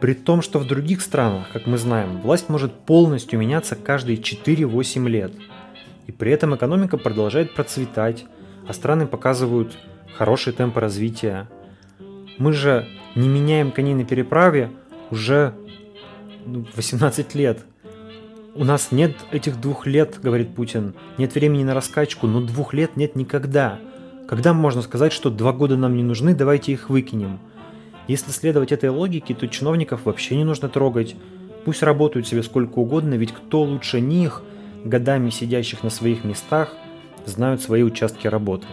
При 0.00 0.14
том, 0.14 0.42
что 0.42 0.60
в 0.60 0.66
других 0.66 1.00
странах, 1.00 1.50
как 1.52 1.66
мы 1.66 1.76
знаем, 1.76 2.20
власть 2.20 2.48
может 2.48 2.72
полностью 2.72 3.38
меняться 3.38 3.74
каждые 3.74 4.18
4-8 4.18 5.08
лет. 5.08 5.32
И 6.06 6.12
при 6.12 6.30
этом 6.30 6.54
экономика 6.54 6.96
продолжает 6.96 7.54
процветать, 7.54 8.24
а 8.68 8.74
страны 8.74 9.06
показывают 9.06 9.76
хорошие 10.14 10.54
темпы 10.54 10.78
развития. 10.78 11.48
Мы 12.36 12.52
же 12.52 12.86
не 13.16 13.26
меняем 13.26 13.72
коней 13.72 13.94
на 13.94 14.04
переправе 14.04 14.70
уже 15.10 15.54
18 16.76 17.34
ну, 17.34 17.40
лет. 17.40 17.64
У 18.54 18.64
нас 18.64 18.92
нет 18.92 19.16
этих 19.32 19.58
двух 19.58 19.86
лет, 19.86 20.18
говорит 20.22 20.54
Путин, 20.54 20.94
нет 21.16 21.34
времени 21.34 21.64
на 21.64 21.74
раскачку, 21.74 22.26
но 22.26 22.42
двух 22.42 22.74
лет 22.74 22.96
нет 22.96 23.16
никогда. 23.16 23.78
Когда 24.28 24.52
можно 24.52 24.82
сказать, 24.82 25.12
что 25.12 25.30
два 25.30 25.52
года 25.52 25.78
нам 25.78 25.96
не 25.96 26.02
нужны, 26.02 26.34
давайте 26.34 26.72
их 26.72 26.90
выкинем? 26.90 27.38
Если 28.06 28.30
следовать 28.30 28.72
этой 28.72 28.90
логике, 28.90 29.34
то 29.34 29.48
чиновников 29.48 30.04
вообще 30.04 30.36
не 30.36 30.44
нужно 30.44 30.68
трогать. 30.68 31.16
Пусть 31.64 31.82
работают 31.82 32.28
себе 32.28 32.42
сколько 32.42 32.78
угодно, 32.80 33.14
ведь 33.14 33.32
кто 33.32 33.62
лучше 33.62 34.00
них, 34.00 34.42
годами 34.84 35.30
сидящих 35.30 35.82
на 35.82 35.88
своих 35.88 36.24
местах– 36.24 36.74
знают 37.28 37.62
свои 37.62 37.82
участки 37.82 38.26
работы. 38.26 38.66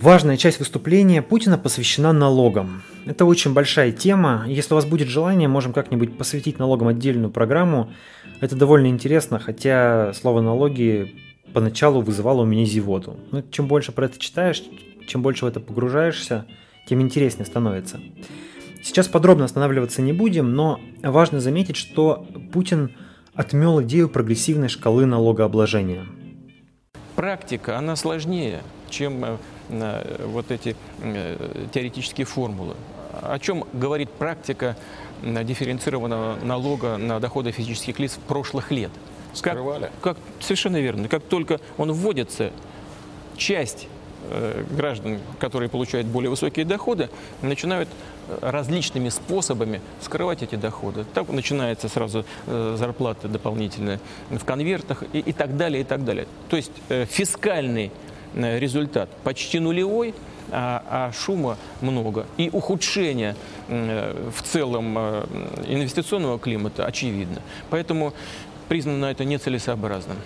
Важная 0.00 0.36
часть 0.36 0.58
выступления 0.58 1.22
Путина 1.22 1.56
посвящена 1.56 2.12
налогам. 2.12 2.82
Это 3.06 3.24
очень 3.24 3.54
большая 3.54 3.90
тема. 3.90 4.44
Если 4.46 4.74
у 4.74 4.76
вас 4.76 4.84
будет 4.84 5.08
желание, 5.08 5.48
можем 5.48 5.72
как-нибудь 5.72 6.18
посвятить 6.18 6.58
налогам 6.58 6.88
отдельную 6.88 7.30
программу. 7.30 7.90
Это 8.42 8.54
довольно 8.54 8.88
интересно, 8.88 9.38
хотя 9.38 10.12
слово 10.12 10.42
налоги 10.42 11.14
поначалу 11.54 12.02
вызывало 12.02 12.42
у 12.42 12.44
меня 12.44 12.66
зевоту. 12.66 13.16
Но 13.30 13.40
чем 13.50 13.66
больше 13.66 13.92
про 13.92 14.04
это 14.04 14.18
читаешь, 14.18 14.62
чем 15.06 15.22
больше 15.22 15.46
в 15.46 15.48
это 15.48 15.60
погружаешься, 15.60 16.44
тем 16.86 17.00
интереснее 17.00 17.46
становится. 17.46 17.98
Сейчас 18.82 19.08
подробно 19.08 19.46
останавливаться 19.46 20.02
не 20.02 20.12
будем, 20.12 20.54
но 20.54 20.80
важно 21.02 21.40
заметить, 21.40 21.76
что 21.76 22.26
Путин 22.52 22.90
отмел 23.34 23.82
идею 23.82 24.08
прогрессивной 24.08 24.68
шкалы 24.68 25.06
налогообложения. 25.06 26.06
Практика, 27.16 27.78
она 27.78 27.96
сложнее, 27.96 28.62
чем 28.90 29.24
э, 29.24 29.36
э, 29.68 30.26
вот 30.26 30.50
эти 30.50 30.76
э, 31.00 31.66
теоретические 31.72 32.26
формулы. 32.26 32.74
О 33.22 33.38
чем 33.38 33.64
говорит 33.72 34.10
практика 34.10 34.76
дифференцированного 35.22 36.44
налога 36.44 36.96
на 36.96 37.20
доходы 37.20 37.52
физических 37.52 37.98
лиц 37.98 38.18
прошлых 38.26 38.70
лет? 38.72 38.90
Скрывали. 39.32 39.90
Как, 40.00 40.16
как, 40.16 40.18
совершенно 40.40 40.80
верно. 40.80 41.08
Как 41.08 41.22
только 41.22 41.60
он 41.76 41.92
вводится, 41.92 42.50
часть 43.36 43.88
граждан, 44.70 45.18
которые 45.38 45.68
получают 45.68 46.06
более 46.06 46.30
высокие 46.30 46.64
доходы, 46.64 47.08
начинают 47.42 47.88
э, 48.28 48.38
различными 48.42 49.08
способами 49.08 49.80
скрывать 50.00 50.42
эти 50.42 50.54
доходы. 50.54 51.04
Так 51.14 51.28
начинается 51.28 51.88
сразу 51.88 52.24
э, 52.46 52.76
зарплата 52.78 53.28
дополнительная 53.28 54.00
в 54.30 54.44
конвертах 54.44 55.02
и, 55.12 55.18
и 55.18 55.32
так 55.32 55.56
далее, 55.56 55.82
и 55.82 55.84
так 55.84 56.04
далее. 56.04 56.26
То 56.48 56.56
есть 56.56 56.72
фискальный 56.88 57.90
результат 58.34 59.08
почти 59.22 59.60
нулевой, 59.60 60.14
а, 60.50 60.82
а 60.88 61.12
шума 61.12 61.56
много. 61.80 62.26
И 62.36 62.50
ухудшение 62.52 63.36
в 63.68 64.42
целом 64.42 64.98
инвестиционного 65.66 66.38
климата 66.38 66.84
очевидно. 66.84 67.40
Поэтому 67.70 68.12
признано 68.68 69.06
это 69.06 69.24
нецелесообразным. 69.24 70.16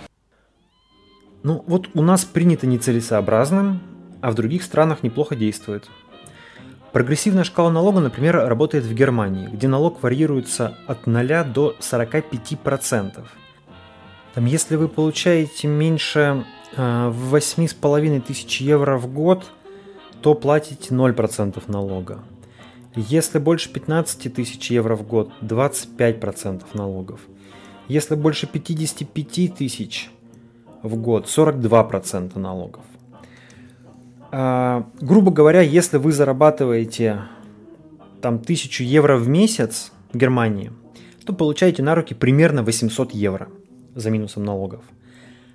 Ну, 1.49 1.65
вот 1.67 1.89
у 1.95 2.03
нас 2.03 2.27
принято 2.27 2.67
нецелесообразным, 2.67 3.81
а 4.21 4.31
в 4.33 4.35
других 4.35 4.63
странах 4.63 5.03
неплохо 5.03 5.35
действует. 5.35 5.89
Прогрессивная 6.93 7.43
шкала 7.43 7.71
налога, 7.71 8.01
например, 8.01 8.37
работает 8.37 8.85
в 8.85 8.93
Германии, 8.93 9.49
где 9.51 9.67
налог 9.67 10.03
варьируется 10.03 10.77
от 10.87 11.07
0 11.07 11.45
до 11.45 11.75
45%. 11.81 13.25
Там, 14.35 14.45
если 14.45 14.77
вы 14.77 14.89
получаете 14.89 15.69
меньше 15.69 16.45
э, 16.77 16.83
8,5 16.83 18.21
тысяч 18.21 18.61
евро 18.61 18.99
в 18.99 19.11
год, 19.11 19.47
то 20.21 20.35
платите 20.35 20.95
0% 20.95 21.63
налога. 21.67 22.19
Если 22.95 23.39
больше 23.39 23.73
15 23.73 24.35
тысяч 24.35 24.71
евро 24.71 24.97
в 24.97 25.07
год, 25.07 25.33
25% 25.41 26.65
налогов. 26.75 27.21
Если 27.89 28.17
больше 28.17 28.47
55 28.47 29.55
тысяч 29.55 30.11
в 30.83 30.97
год, 30.97 31.27
42% 31.27 32.39
налогов. 32.39 32.85
А, 34.31 34.87
грубо 35.01 35.31
говоря, 35.31 35.61
если 35.61 35.97
вы 35.97 36.13
зарабатываете 36.13 37.23
там 38.21 38.37
1000 38.37 38.85
евро 38.85 39.17
в 39.17 39.29
месяц 39.29 39.93
в 40.13 40.17
Германии, 40.17 40.73
то 41.25 41.33
получаете 41.33 41.83
на 41.83 41.95
руки 41.95 42.15
примерно 42.15 42.63
800 42.63 43.13
евро 43.13 43.49
за 43.95 44.11
минусом 44.11 44.45
налогов. 44.45 44.83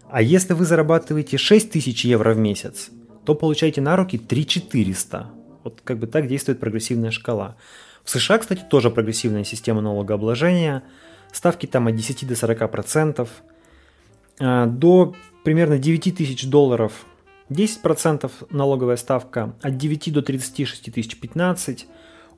А 0.10 0.22
если 0.22 0.54
вы 0.54 0.66
зарабатываете 0.66 1.38
6000 1.38 2.06
евро 2.06 2.34
в 2.34 2.38
месяц, 2.38 2.90
то 3.26 3.36
получаете 3.36 3.82
на 3.82 3.96
руки 3.96 4.18
3400. 4.18 5.30
Вот 5.64 5.82
как 5.84 5.98
бы 5.98 6.08
так 6.08 6.28
действует 6.28 6.60
прогрессивная 6.60 7.12
шкала. 7.12 7.56
В 8.04 8.10
США, 8.10 8.38
кстати, 8.38 8.64
тоже 8.70 8.92
прогрессивная 8.92 9.44
система 9.44 9.82
налогообложения. 9.82 10.84
Ставки 11.32 11.66
там 11.66 11.88
от 11.88 11.96
10 11.96 12.28
до 12.28 12.34
40%. 12.34 12.68
процентов– 12.68 13.30
до 14.40 15.16
примерно 15.44 15.78
9 15.78 16.16
тысяч 16.16 16.46
долларов 16.48 17.06
10% 17.50 18.32
налоговая 18.50 18.96
ставка, 18.96 19.56
от 19.62 19.78
9 19.78 20.14
до 20.14 20.22
36 20.22 20.92
тысяч 20.92 21.20
15, 21.20 21.88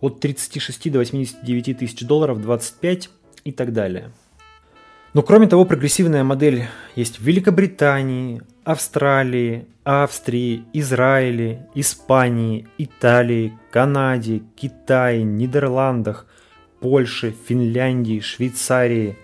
от 0.02 0.20
36 0.20 0.92
до 0.92 1.00
89 1.00 1.78
тысяч 1.78 2.02
долларов 2.02 2.42
25 2.42 3.10
и 3.44 3.52
так 3.52 3.74
далее. 3.74 4.12
Но 5.14 5.22
кроме 5.22 5.48
того, 5.48 5.64
прогрессивная 5.64 6.26
модель 6.26 6.66
есть 6.96 7.20
в 7.20 7.24
Великобритании, 7.24 8.42
Австралии, 8.66 9.66
Австрии, 9.86 10.66
Израиле, 10.74 11.70
Испании, 11.74 12.68
Италии, 12.78 13.54
Канаде, 13.72 14.42
Китае, 14.58 15.24
Нидерландах, 15.24 16.26
Польше, 16.82 17.34
Финляндии, 17.48 18.20
Швейцарии. 18.20 19.18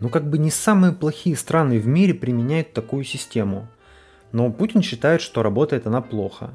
Ну 0.00 0.08
как 0.08 0.28
бы 0.28 0.38
не 0.38 0.50
самые 0.50 0.92
плохие 0.92 1.36
страны 1.36 1.78
в 1.78 1.86
мире 1.86 2.14
применяют 2.14 2.72
такую 2.72 3.04
систему. 3.04 3.68
Но 4.32 4.50
Путин 4.50 4.82
считает, 4.82 5.20
что 5.20 5.42
работает 5.42 5.86
она 5.86 6.00
плохо. 6.00 6.50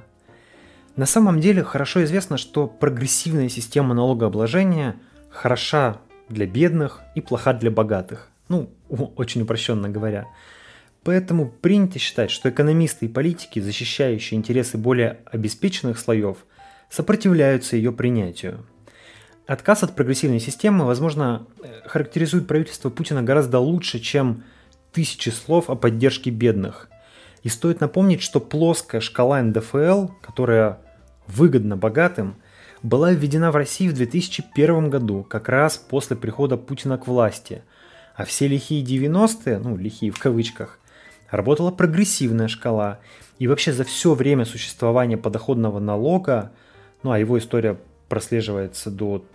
На 0.95 1.05
самом 1.05 1.39
деле 1.39 1.63
хорошо 1.63 2.03
известно, 2.03 2.38
что 2.38 2.67
прогрессивная 2.67 3.50
система 3.50 3.93
налогообложения 3.95 4.95
хороша 5.29 5.97
для 6.29 6.45
бедных 6.45 7.01
и 7.15 7.21
плоха 7.21 7.53
для 7.53 7.71
богатых. 7.71 8.29
Ну, 8.47 8.69
очень 9.15 9.41
упрощенно 9.41 9.89
говоря. 9.89 10.27
Поэтому 11.03 11.50
принято 11.50 12.00
считать, 12.00 12.31
что 12.31 12.50
экономисты 12.50 13.07
и 13.07 13.09
политики, 13.09 13.59
защищающие 13.59 14.38
интересы 14.38 14.77
более 14.77 15.19
обеспеченных 15.25 16.00
слоев, 16.00 16.38
сопротивляются 16.89 17.75
ее 17.75 17.91
принятию. 17.91 18.65
Отказ 19.45 19.83
от 19.83 19.95
прогрессивной 19.95 20.39
системы, 20.39 20.85
возможно, 20.85 21.45
э, 21.62 21.88
характеризует 21.88 22.47
правительство 22.47 22.89
Путина 22.89 23.21
гораздо 23.23 23.59
лучше, 23.59 24.00
чем 24.00 24.43
тысячи 24.93 25.29
слов 25.29 25.69
о 25.69 25.75
поддержке 25.75 26.29
бедных. 26.29 26.89
И 27.41 27.50
стоит 27.50 27.81
напомнить, 27.81 28.21
что 28.21 28.39
плоская 28.39 29.01
шкала 29.01 29.41
НДФЛ, 29.41 30.07
которая 30.21 30.79
выгодна 31.27 31.75
богатым, 31.75 32.38
была 32.83 33.12
введена 33.12 33.51
в 33.51 33.55
России 33.57 33.89
в 33.89 33.93
2001 33.93 34.89
году, 34.89 35.23
как 35.23 35.50
раз 35.50 35.77
после 35.77 36.15
прихода 36.15 36.55
Путина 36.55 36.97
к 36.97 37.07
власти. 37.07 37.63
А 38.15 38.23
все 38.23 38.47
лихие 38.47 38.83
90-е, 38.83 39.59
ну 39.59 39.75
лихие 39.75 40.12
в 40.12 40.19
кавычках, 40.19 40.79
работала 41.29 41.71
прогрессивная 41.71 42.47
шкала. 42.47 43.00
И 43.39 43.47
вообще 43.47 43.73
за 43.73 43.83
все 43.83 44.13
время 44.13 44.45
существования 44.45 45.17
подоходного 45.17 45.79
налога, 45.79 46.51
ну 47.01 47.12
а 47.12 47.19
его 47.19 47.38
история 47.38 47.77
прослеживается 48.13 48.91
до 48.91 49.25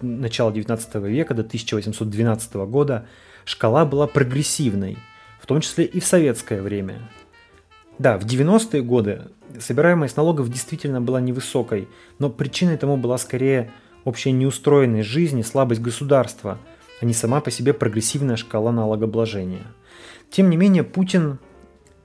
начала 0.00 0.52
19 0.52 0.94
века, 1.06 1.34
до 1.34 1.42
1812 1.42 2.54
года, 2.54 3.06
шкала 3.44 3.84
была 3.84 4.06
прогрессивной, 4.06 4.98
в 5.40 5.46
том 5.46 5.60
числе 5.60 5.84
и 5.84 6.00
в 6.00 6.06
советское 6.06 6.62
время. 6.62 7.10
Да, 7.98 8.18
в 8.18 8.24
90-е 8.24 8.82
годы 8.82 9.22
собираемость 9.58 10.16
налогов 10.16 10.48
действительно 10.48 11.00
была 11.00 11.20
невысокой, 11.20 11.88
но 12.18 12.30
причиной 12.30 12.76
тому 12.76 12.96
была 12.96 13.18
скорее 13.18 13.70
общая 14.04 14.32
неустроенность 14.32 15.08
жизни, 15.08 15.42
слабость 15.42 15.80
государства, 15.80 16.58
а 17.00 17.04
не 17.04 17.14
сама 17.14 17.40
по 17.40 17.50
себе 17.50 17.72
прогрессивная 17.72 18.36
шкала 18.36 18.72
налогообложения– 18.72 19.66
тем 20.34 20.50
не 20.50 20.56
менее, 20.56 20.82
Путин 20.82 21.38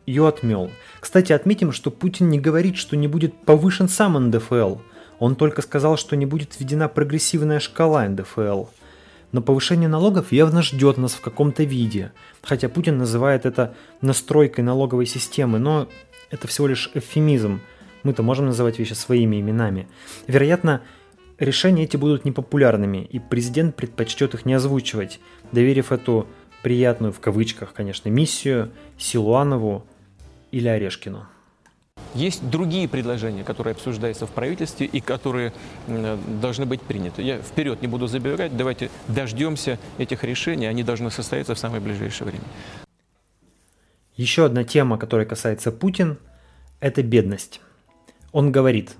ее 0.05 0.27
отмел. 0.27 0.69
Кстати, 0.99 1.33
отметим, 1.33 1.71
что 1.71 1.89
Путин 1.89 2.29
не 2.29 2.39
говорит, 2.39 2.77
что 2.77 2.95
не 2.95 3.07
будет 3.07 3.33
повышен 3.43 3.89
сам 3.89 4.13
НДФЛ. 4.27 4.75
Он 5.19 5.35
только 5.35 5.61
сказал, 5.61 5.97
что 5.97 6.15
не 6.15 6.25
будет 6.25 6.59
введена 6.59 6.87
прогрессивная 6.87 7.59
шкала 7.59 8.07
НДФЛ. 8.07 8.65
Но 9.31 9.41
повышение 9.41 9.87
налогов 9.89 10.31
явно 10.31 10.63
ждет 10.63 10.97
нас 10.97 11.13
в 11.13 11.21
каком-то 11.21 11.63
виде. 11.63 12.11
Хотя 12.41 12.67
Путин 12.67 12.97
называет 12.97 13.45
это 13.45 13.75
настройкой 14.01 14.63
налоговой 14.63 15.05
системы, 15.05 15.59
но 15.59 15.87
это 16.31 16.47
всего 16.47 16.67
лишь 16.67 16.89
эвфемизм. 16.93 17.61
Мы-то 18.03 18.23
можем 18.23 18.47
называть 18.47 18.79
вещи 18.79 18.93
своими 18.93 19.39
именами. 19.39 19.87
Вероятно, 20.25 20.81
решения 21.37 21.83
эти 21.83 21.97
будут 21.97 22.25
непопулярными, 22.25 23.03
и 23.03 23.19
президент 23.19 23.75
предпочтет 23.75 24.33
их 24.33 24.45
не 24.45 24.53
озвучивать, 24.53 25.19
доверив 25.51 25.91
эту 25.91 26.27
приятную 26.63 27.13
в 27.13 27.19
кавычках, 27.19 27.73
конечно, 27.73 28.09
миссию 28.09 28.71
Силуанову 28.97 29.85
или 30.51 30.67
Орешкину. 30.67 31.27
Есть 32.15 32.49
другие 32.49 32.87
предложения, 32.87 33.43
которые 33.43 33.73
обсуждаются 33.73 34.25
в 34.25 34.31
правительстве 34.31 34.87
и 34.87 34.99
которые 34.99 35.53
должны 35.87 36.65
быть 36.65 36.81
приняты. 36.81 37.21
Я 37.21 37.37
вперед 37.37 37.81
не 37.81 37.87
буду 37.87 38.07
забегать, 38.07 38.57
давайте 38.57 38.89
дождемся 39.07 39.77
этих 39.97 40.23
решений, 40.23 40.65
они 40.65 40.83
должны 40.83 41.11
состояться 41.11 41.53
в 41.53 41.59
самое 41.59 41.81
ближайшее 41.81 42.29
время. 42.29 42.45
Еще 44.15 44.45
одна 44.45 44.63
тема, 44.63 44.97
которая 44.97 45.25
касается 45.25 45.71
Путин, 45.71 46.17
это 46.79 47.03
бедность. 47.03 47.61
Он 48.31 48.51
говорит. 48.51 48.95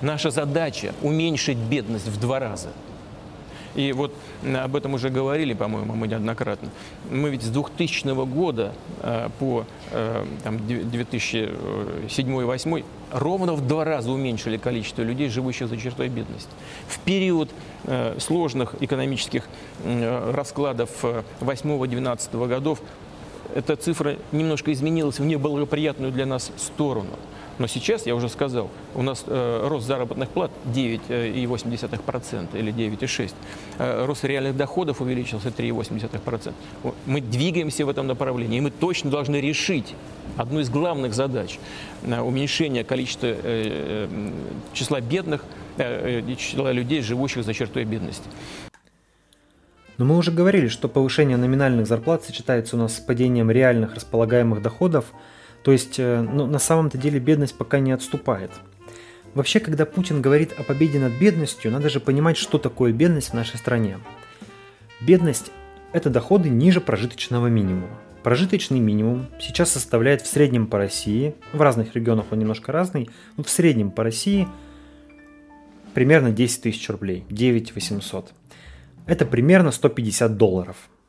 Наша 0.00 0.30
задача 0.30 0.94
уменьшить 1.02 1.58
бедность 1.58 2.08
в 2.08 2.18
два 2.18 2.38
раза– 2.38 2.68
и 3.74 3.92
вот 3.92 4.14
об 4.42 4.76
этом 4.76 4.94
уже 4.94 5.10
говорили, 5.10 5.52
по-моему, 5.54 5.94
мы 5.94 6.08
неоднократно. 6.08 6.70
Мы 7.10 7.30
ведь 7.30 7.42
с 7.42 7.48
2000 7.48 8.26
года 8.26 8.72
э, 9.00 9.28
по 9.38 9.64
э, 9.90 10.24
там, 10.42 10.56
2007-2008 10.56 12.84
ровно 13.12 13.54
в 13.54 13.66
два 13.66 13.84
раза 13.84 14.10
уменьшили 14.10 14.56
количество 14.56 15.02
людей, 15.02 15.28
живущих 15.28 15.68
за 15.68 15.76
чертой 15.76 16.08
бедности. 16.08 16.50
В 16.88 16.98
период 17.00 17.50
э, 17.84 18.16
сложных 18.18 18.76
экономических 18.80 19.46
раскладов 19.84 20.90
8-12 21.40 22.48
годов 22.48 22.80
эта 23.54 23.76
цифра 23.76 24.16
немножко 24.32 24.72
изменилась 24.72 25.18
в 25.18 25.24
неблагоприятную 25.24 26.12
для 26.12 26.26
нас 26.26 26.52
сторону. 26.56 27.10
Но 27.58 27.66
сейчас, 27.66 28.06
я 28.06 28.14
уже 28.14 28.28
сказал, 28.28 28.70
у 28.94 29.02
нас 29.02 29.24
э, 29.26 29.66
рост 29.68 29.86
заработных 29.86 30.30
плат 30.30 30.50
9,8% 30.66 32.48
э, 32.52 32.58
или 32.58 32.72
9,6%. 32.72 33.32
Э, 33.78 34.04
рост 34.06 34.24
реальных 34.24 34.56
доходов 34.56 35.00
увеличился 35.00 35.48
3,8%. 35.48 36.52
Мы 37.06 37.20
двигаемся 37.20 37.84
в 37.84 37.88
этом 37.88 38.06
направлении, 38.06 38.58
и 38.58 38.60
мы 38.60 38.70
точно 38.70 39.10
должны 39.10 39.36
решить 39.36 39.94
одну 40.36 40.60
из 40.60 40.70
главных 40.70 41.12
задач 41.12 41.58
э, 42.02 42.20
уменьшения 42.20 42.84
количества 42.84 43.26
э, 43.26 43.36
э, 43.44 44.08
числа 44.72 45.00
бедных, 45.00 45.44
э, 45.76 46.22
э 46.26 46.36
числа 46.36 46.72
людей, 46.72 47.02
живущих 47.02 47.44
за 47.44 47.52
чертой 47.52 47.84
бедности. 47.84 48.28
Но 49.98 50.06
мы 50.06 50.16
уже 50.16 50.32
говорили, 50.32 50.68
что 50.68 50.88
повышение 50.88 51.36
номинальных 51.36 51.86
зарплат 51.86 52.24
сочетается 52.24 52.76
у 52.76 52.78
нас 52.78 52.96
с 52.96 53.00
падением 53.00 53.50
реальных 53.50 53.94
располагаемых 53.94 54.62
доходов– 54.62 55.06
то 55.62 55.72
есть, 55.72 55.98
э, 55.98 56.20
ну, 56.22 56.46
на 56.46 56.58
самом-то 56.58 56.96
деле 56.98 57.18
бедность 57.18 57.56
пока 57.56 57.78
не 57.78 57.92
отступает. 57.92 58.50
Вообще, 59.34 59.60
когда 59.60 59.86
Путин 59.86 60.22
говорит 60.22 60.52
о 60.58 60.62
победе 60.62 60.98
над 60.98 61.12
бедностью, 61.12 61.70
надо 61.70 61.88
же 61.88 62.00
понимать, 62.00 62.36
что 62.36 62.58
такое 62.58 62.92
бедность 62.92 63.30
в 63.30 63.34
нашей 63.34 63.58
стране. 63.58 63.98
Бедность– 65.00 65.52
это 65.92 66.10
доходы 66.10 66.48
ниже 66.48 66.80
прожиточного 66.80 67.46
минимума. 67.46 67.96
Прожиточный 68.22 68.80
минимум 68.80 69.26
сейчас 69.40 69.70
составляет 69.70 70.22
в 70.22 70.26
среднем 70.26 70.66
по 70.66 70.78
России, 70.78 71.34
в 71.52 71.60
разных 71.60 71.94
регионах 71.94 72.26
он 72.30 72.38
немножко 72.38 72.72
разный, 72.72 73.08
но 73.36 73.44
в 73.44 73.48
среднем 73.48 73.90
по 73.90 74.02
России 74.02 74.48
примерно 75.94 76.30
10 76.30 76.62
тысяч 76.62 76.88
рублей, 76.90 77.24
9 77.30 77.74
800. 77.74 78.32
Это 79.06 79.24
примерно 79.26 79.70
150 79.70 80.36
долларов– 80.36 80.76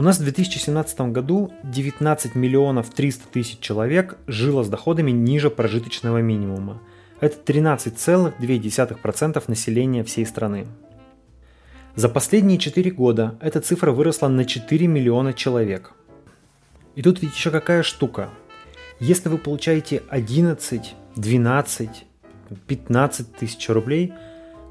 у 0.00 0.02
нас 0.02 0.18
в 0.18 0.22
2017 0.22 1.12
году 1.12 1.52
19 1.62 2.34
миллионов 2.34 2.88
300 2.88 3.28
тысяч 3.28 3.58
человек 3.58 4.16
жило 4.26 4.64
с 4.64 4.68
доходами 4.70 5.10
ниже 5.10 5.50
прожиточного 5.50 6.22
минимума. 6.22 6.80
Это 7.20 7.36
13,2% 7.52 9.44
населения 9.46 10.02
всей 10.02 10.24
страны. 10.24 10.66
За 11.96 12.08
последние 12.08 12.56
4 12.56 12.90
года 12.92 13.34
эта 13.42 13.60
цифра 13.60 13.92
выросла 13.92 14.28
на 14.28 14.46
4 14.46 14.86
миллиона 14.86 15.34
человек. 15.34 15.92
И 16.94 17.02
тут 17.02 17.20
ведь 17.20 17.34
еще 17.34 17.50
какая 17.50 17.82
штука. 17.82 18.30
Если 19.00 19.28
вы 19.28 19.36
получаете 19.36 20.02
11, 20.08 20.94
12, 21.16 22.04
15 22.66 23.36
тысяч 23.36 23.68
рублей, 23.68 24.14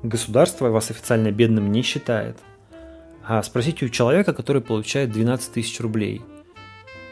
государство 0.02 0.70
вас 0.70 0.90
официально 0.90 1.32
бедным 1.32 1.72
не 1.72 1.84
считает– 1.84 2.36
спросите 3.44 3.86
у 3.86 3.90
человека, 3.90 4.34
который 4.34 4.60
получает 4.60 5.12
12 5.12 5.54
тысяч 5.54 5.80
рублей, 5.80 6.24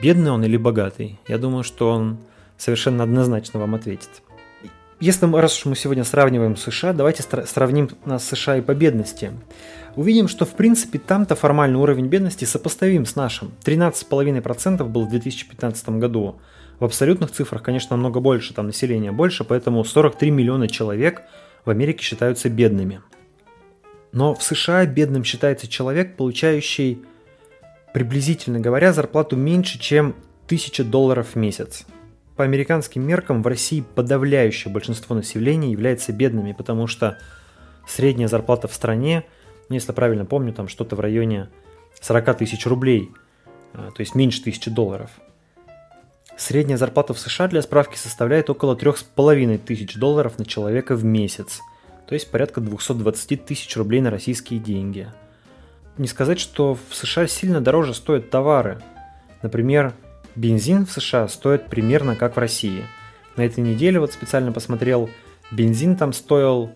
бедный 0.02 0.32
он 0.32 0.44
или 0.44 0.58
богатый. 0.58 1.20
Я 1.28 1.38
думаю, 1.38 1.64
что 1.64 1.92
он 1.92 2.18
совершенно 2.58 3.04
однозначно 3.04 3.60
вам 3.60 3.76
ответит. 3.76 4.10
Если 5.00 5.28
мы, 5.28 5.42
раз 5.42 5.60
уж 5.60 5.66
мы 5.66 5.76
сегодня 5.76 6.04
сравниваем 6.04 6.58
США, 6.58 6.92
давайте 6.92 7.22
сравним 7.22 7.92
нас 8.06 8.28
США 8.28 8.58
и 8.58 8.62
по 8.62 8.74
бедности. 8.74 9.32
Увидим, 9.96 10.28
что 10.28 10.46
в 10.46 10.56
принципе 10.56 10.98
там-то 10.98 11.36
формальный 11.36 11.78
уровень 11.78 12.08
бедности 12.08 12.46
сопоставим 12.46 13.06
с 13.06 13.16
нашим. 13.16 13.52
13,5% 13.64 14.84
был 14.86 15.06
в 15.06 15.10
2015 15.12 15.90
году. 15.90 16.38
В 16.80 16.86
абсолютных 16.86 17.30
цифрах, 17.30 17.62
конечно, 17.62 17.96
намного 17.96 18.20
больше, 18.22 18.56
там 18.56 18.66
населения 18.66 19.12
больше, 19.12 19.44
поэтому 19.44 19.84
43 19.84 20.32
миллиона 20.32 20.68
человек 20.68 21.22
в 21.64 21.70
Америке 21.70 22.04
считаются 22.04 22.50
бедными. 22.50 23.02
Но 24.18 24.34
в 24.34 24.42
США 24.42 24.84
бедным 24.88 25.24
считается 25.24 25.68
человек, 25.68 26.16
получающий 26.16 27.04
приблизительно 27.94 28.60
говоря, 28.60 28.92
зарплату 28.92 29.36
меньше, 29.36 29.78
чем 29.78 30.16
1000 30.48 30.86
долларов 30.86 31.28
в 31.34 31.36
месяц. 31.36 31.86
По 32.36 32.44
американским 32.44 33.06
меркам 33.06 33.44
в 33.44 33.48
России 33.48 33.86
подавляющее 33.94 34.74
большинство 34.74 35.16
населения 35.16 35.72
является 35.72 36.14
бедными, 36.14 36.54
потому 36.54 36.88
что 36.88 37.20
средняя 37.88 38.28
зарплата 38.28 38.68
в 38.68 38.74
стране, 38.74 39.24
если 39.70 39.92
правильно 39.92 40.26
помню, 40.26 40.52
там 40.52 40.68
что-то 40.68 40.96
в 40.96 41.00
районе 41.00 41.50
40 42.02 42.40
тысяч 42.40 42.66
рублей, 42.66 43.12
а, 43.74 43.92
то 43.92 44.02
есть 44.02 44.16
меньше 44.16 44.42
тысячи 44.42 44.72
долларов. 44.72 45.12
Средняя 46.38 46.80
зарплата 46.80 47.14
в 47.14 47.20
США 47.20 47.50
для 47.50 47.62
справки 47.62 47.98
составляет 47.98 48.50
около 48.50 48.74
3,5 48.76 49.60
тысяч 49.60 49.94
долларов 49.94 50.40
на 50.40 50.46
человека 50.46 50.96
в 50.96 51.06
месяц, 51.06 51.62
то 52.08 52.14
есть 52.14 52.32
порядка 52.32 52.62
220 52.62 53.46
тысяч 53.46 53.76
рублей 53.76 54.02
на 54.02 54.10
российские 54.10 54.60
деньги. 54.60 55.08
Не 55.98 56.08
сказать, 56.08 56.40
что 56.40 56.78
в 56.90 56.96
США 56.96 57.28
сильно 57.28 57.60
дороже 57.60 57.94
стоят 57.94 58.30
товары. 58.30 58.82
Например, 59.42 59.94
бензин 60.36 60.86
в 60.86 60.92
США 60.92 61.28
стоит 61.28 61.68
примерно 61.68 62.16
как 62.16 62.36
в 62.36 62.40
России. 62.40 62.86
На 63.36 63.42
этой 63.42 63.60
неделе 63.60 64.00
вот 64.00 64.14
специально 64.14 64.52
посмотрел, 64.52 65.10
бензин 65.52 65.96
там 65.96 66.14
стоил 66.14 66.72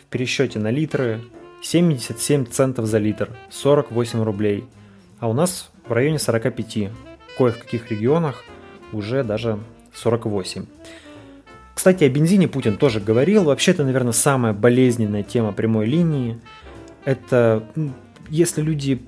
в 0.00 0.04
пересчете 0.10 0.58
на 0.58 0.70
литры 0.70 1.20
77 1.62 2.46
центов 2.46 2.86
за 2.86 2.98
литр, 2.98 3.30
48 3.50 4.22
рублей. 4.22 4.64
А 5.20 5.28
у 5.28 5.32
нас 5.32 5.70
в 5.86 5.92
районе 5.92 6.18
45, 6.18 6.90
кое 7.38 7.52
в 7.52 7.58
каких 7.58 7.90
регионах 7.90 8.44
уже 8.92 9.22
даже 9.24 9.58
48. 9.94 10.66
Кстати, 11.74 12.04
о 12.04 12.08
бензине 12.08 12.48
Путин 12.48 12.76
тоже 12.76 13.00
говорил. 13.00 13.44
Вообще, 13.44 13.72
это, 13.72 13.84
наверное, 13.84 14.12
самая 14.12 14.52
болезненная 14.52 15.22
тема 15.22 15.52
прямой 15.52 15.86
линии. 15.86 16.40
Это 17.04 17.64
если 18.28 18.62
люди 18.62 19.02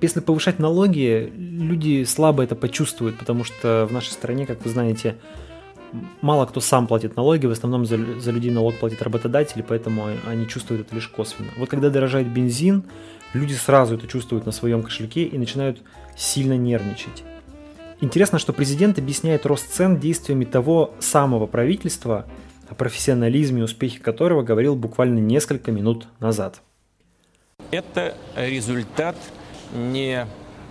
если 0.00 0.20
повышать 0.20 0.58
налоги, 0.58 1.32
люди 1.36 2.04
слабо 2.04 2.44
это 2.44 2.54
почувствуют, 2.54 3.18
потому 3.18 3.42
что 3.42 3.86
в 3.88 3.92
нашей 3.92 4.10
стране, 4.10 4.46
как 4.46 4.64
вы 4.64 4.70
знаете, 4.70 5.16
мало 6.20 6.46
кто 6.46 6.60
сам 6.60 6.86
платит 6.86 7.16
налоги, 7.16 7.46
в 7.46 7.50
основном 7.50 7.84
за, 7.84 7.98
за 8.20 8.30
людей 8.30 8.50
налог 8.50 8.76
платит 8.76 9.02
работодатели, 9.02 9.64
поэтому 9.66 10.06
они 10.26 10.46
чувствуют 10.46 10.86
это 10.86 10.94
лишь 10.94 11.08
косвенно. 11.08 11.50
Вот 11.56 11.68
когда 11.68 11.90
дорожает 11.90 12.28
бензин, 12.28 12.84
люди 13.32 13.54
сразу 13.54 13.96
это 13.96 14.06
чувствуют 14.06 14.46
на 14.46 14.52
своем 14.52 14.82
кошельке 14.82 15.24
и 15.24 15.36
начинают 15.36 15.82
сильно 16.16 16.56
нервничать. 16.56 17.24
Интересно, 18.00 18.38
что 18.38 18.52
президент 18.52 18.98
объясняет 18.98 19.44
рост 19.44 19.72
цен 19.72 19.98
действиями 19.98 20.44
того 20.44 20.94
самого 21.00 21.46
правительства, 21.46 22.26
о 22.70 22.74
профессионализме 22.74 23.60
и 23.60 23.64
успехе 23.64 23.98
которого 23.98 24.42
говорил 24.42 24.76
буквально 24.76 25.18
несколько 25.18 25.72
минут 25.72 26.06
назад. 26.20 26.60
Это 27.70 28.14
результат 28.36 29.16
не, 29.74 30.26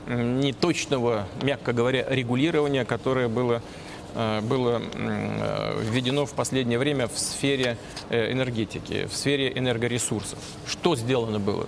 не 0.08 0.54
точного, 0.54 1.28
мягко 1.42 1.74
говоря, 1.74 2.06
регулирования, 2.08 2.86
которое 2.86 3.28
было 3.28 3.62
э, 4.16 4.42
было 4.42 4.82
э, 4.94 5.82
введено 5.84 6.26
в 6.26 6.34
последнее 6.34 6.80
время 6.80 7.08
в 7.08 7.18
сфере 7.18 7.78
э, 8.10 8.32
энергетики, 8.32 9.06
в 9.06 9.16
сфере 9.16 9.52
энергоресурсов. 9.54 10.40
Что 10.66 10.96
сделано 10.96 11.40
было? 11.40 11.68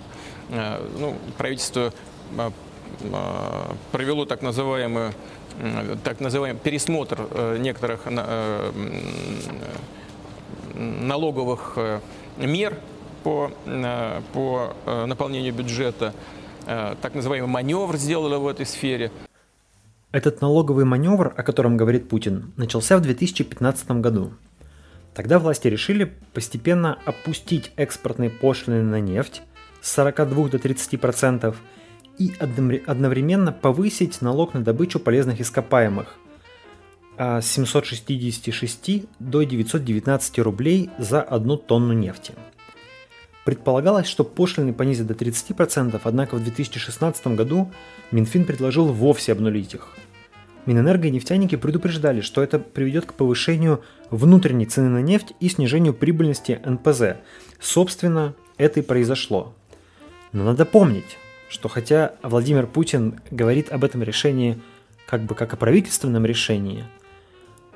Ну, 0.97 1.15
правительство 1.37 1.93
провело 3.91 4.25
так 4.25 4.41
называемый, 4.41 5.11
так 6.03 6.19
называемый 6.19 6.59
пересмотр 6.59 7.27
некоторых 7.59 8.07
налоговых 10.75 11.77
мер 12.37 12.77
по, 13.23 13.51
по 14.33 14.75
наполнению 15.05 15.53
бюджета. 15.53 16.13
Э, 16.65 16.95
так 17.01 17.15
называемый 17.15 17.49
маневр 17.49 17.97
сделали 17.97 18.35
в 18.35 18.47
этой 18.47 18.65
сфере. 18.65 19.11
Этот 20.11 20.39
налоговый 20.41 20.85
маневр, 20.85 21.33
о 21.35 21.41
котором 21.41 21.77
говорит 21.77 22.07
Путин, 22.09 22.53
начался 22.57 22.97
в 22.97 23.01
2015 23.01 23.91
году. 23.91 24.33
Тогда 25.15 25.39
власти 25.39 25.67
решили 25.67 26.13
постепенно 26.33 26.99
опустить 27.05 27.71
экспортные 27.75 28.29
пошлины 28.29 28.83
на 28.83 28.99
нефть 28.99 29.41
с 29.81 29.91
42 29.93 30.49
до 30.49 30.59
30 30.59 31.01
процентов 31.01 31.57
и 32.19 32.33
одновременно 32.39 33.51
повысить 33.51 34.21
налог 34.21 34.53
на 34.53 34.61
добычу 34.61 34.99
полезных 34.99 35.41
ископаемых 35.41 36.15
а, 37.17 37.41
с 37.41 37.47
766 37.47 39.05
до 39.19 39.43
919 39.43 40.39
рублей 40.39 40.91
за 40.99 41.21
одну 41.21 41.57
тонну 41.57 41.93
нефти– 41.93 42.33
Предполагалось, 43.49 44.05
что 44.05 44.23
пошлины 44.23 44.73
понизят 44.73 45.07
до 45.07 45.15
30%, 45.15 45.99
однако 46.03 46.35
в 46.35 46.43
2016 46.43 47.27
году 47.29 47.71
Минфин 48.11 48.45
предложил 48.45 48.85
вовсе 48.93 49.31
обнулить 49.31 49.73
их. 49.73 49.87
Минэнерго 50.67 51.07
и 51.07 51.09
нефтяники 51.09 51.55
предупреждали, 51.55 52.21
что 52.21 52.43
это 52.43 52.59
приведет 52.59 53.07
к 53.07 53.15
повышению 53.15 53.81
внутренней 54.11 54.67
цены 54.67 54.89
на 54.89 55.01
нефть 55.01 55.33
и 55.39 55.49
снижению 55.49 55.95
прибыльности 55.95 56.61
НПЗ. 56.63 57.17
Собственно, 57.59 58.35
это 58.57 58.81
и 58.81 58.83
произошло. 58.83 59.55
Но 60.31 60.43
надо 60.43 60.65
помнить, 60.65 61.17
что 61.49 61.67
хотя 61.67 62.13
Владимир 62.21 62.67
Путин 62.67 63.19
говорит 63.31 63.71
об 63.71 63.83
этом 63.83 64.03
решении 64.03 64.61
как 65.07 65.23
бы 65.23 65.33
как 65.33 65.53
о 65.53 65.57
правительственном 65.57 66.25
решении, 66.25 66.85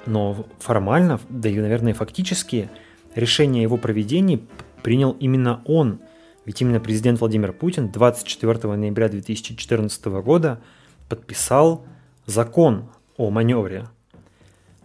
но 0.06 0.46
формально, 0.60 1.20
да 1.30 1.50
и, 1.50 1.60
наверное, 1.60 1.96
фактически, 1.96 2.70
решение 3.16 3.62
о 3.62 3.64
его 3.64 3.78
проведении 3.78 4.46
принял 4.84 5.12
именно 5.20 5.62
он, 5.66 6.00
ведь 6.46 6.62
именно 6.62 6.80
президент 6.80 7.20
Владимир 7.20 7.52
Путин 7.54 7.90
24 7.90 8.76
ноября 8.76 9.10
2014 9.10 10.06
года 10.06 10.62
подписал 11.10 11.86
закон 12.28 12.90
о 13.18 13.32
маневре. 13.32 13.88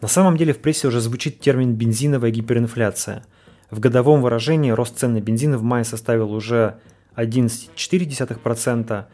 На 0.01 0.09
самом 0.09 0.37
деле 0.37 0.55
в 0.55 0.59
прессе 0.61 0.89
уже 0.89 1.01
звучит 1.01 1.41
термин 1.41 1.75
«бензиновая 1.75 2.31
гиперинфляция». 2.31 3.25
В 3.71 3.81
годовом 3.81 4.23
выражении 4.23 4.71
рост 4.71 4.97
цен 4.99 5.13
на 5.13 5.21
бензин 5.21 5.57
в 5.57 5.63
мае 5.63 5.85
составил 5.85 6.33
уже 6.33 6.79
11,4%. 7.19 9.05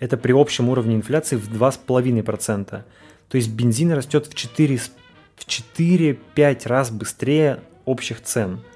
Это 0.00 0.16
при 0.16 0.32
общем 0.32 0.68
уровне 0.68 0.96
инфляции 0.96 1.36
в 1.36 1.48
2,5%. 1.50 2.82
То 3.28 3.36
есть 3.36 3.50
бензин 3.50 3.92
растет 3.92 4.26
в 4.26 4.34
4, 4.34 4.76
в 5.36 5.46
4-5 5.46 6.68
раз 6.68 6.90
быстрее 6.90 7.60
общих 7.84 8.20
цен– 8.22 8.60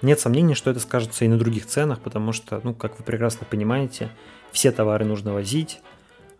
нет 0.00 0.20
сомнений, 0.20 0.54
что 0.54 0.70
это 0.70 0.80
скажется 0.80 1.24
и 1.24 1.28
на 1.28 1.38
других 1.38 1.66
ценах, 1.66 2.00
потому 2.00 2.32
что, 2.32 2.60
ну, 2.62 2.72
как 2.72 2.98
вы 2.98 3.04
прекрасно 3.04 3.46
понимаете, 3.48 4.10
все 4.52 4.70
товары 4.70 5.04
нужно 5.04 5.32
возить, 5.32 5.80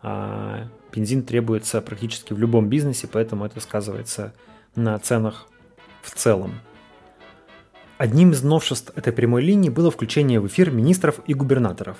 а 0.01 0.69
бензин 0.93 1.23
требуется 1.23 1.81
практически 1.81 2.33
в 2.33 2.39
любом 2.39 2.69
бизнесе, 2.69 3.09
поэтому 3.09 3.45
это 3.45 3.61
сказывается 3.61 4.33
на 4.77 4.97
ценах 5.01 5.49
в 6.03 6.13
целом. 6.13 6.61
Одним 7.99 8.31
из 8.31 8.45
новшеств 8.45 8.93
этой 8.95 9.13
прямой 9.13 9.43
линии 9.43 9.71
было 9.71 9.91
включение 9.91 10.39
в 10.39 10.47
эфир 10.47 10.71
министров 10.71 11.19
и 11.27 11.35
губернаторов. 11.35 11.97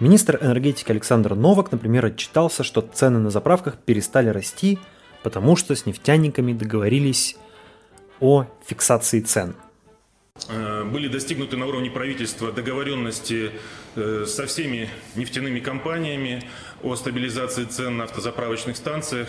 Министр 0.00 0.38
энергетики 0.40 0.90
Александр 0.90 1.34
Новак, 1.34 1.72
например, 1.72 2.06
отчитался, 2.06 2.64
что 2.64 2.80
цены 2.80 3.18
на 3.18 3.28
заправках 3.28 3.76
перестали 3.76 4.30
расти, 4.30 4.78
потому 5.22 5.56
что 5.56 5.76
с 5.76 5.84
нефтяниками 5.84 6.54
договорились 6.54 7.36
о 8.18 8.46
фиксации 8.64 9.20
цен– 9.20 9.54
Э, 10.48 10.84
были 10.84 11.08
достигнуты 11.08 11.56
на 11.56 11.66
уровне 11.66 11.90
правительства 11.90 12.52
договоренности 12.52 13.50
э, 13.96 14.24
со 14.26 14.46
всеми 14.46 14.88
нефтяными 15.16 15.60
компаниями 15.60 16.42
о 16.82 16.96
стабилизации 16.96 17.64
цен 17.64 17.98
на 17.98 18.04
автозаправочных 18.04 18.76
станциях, 18.76 19.28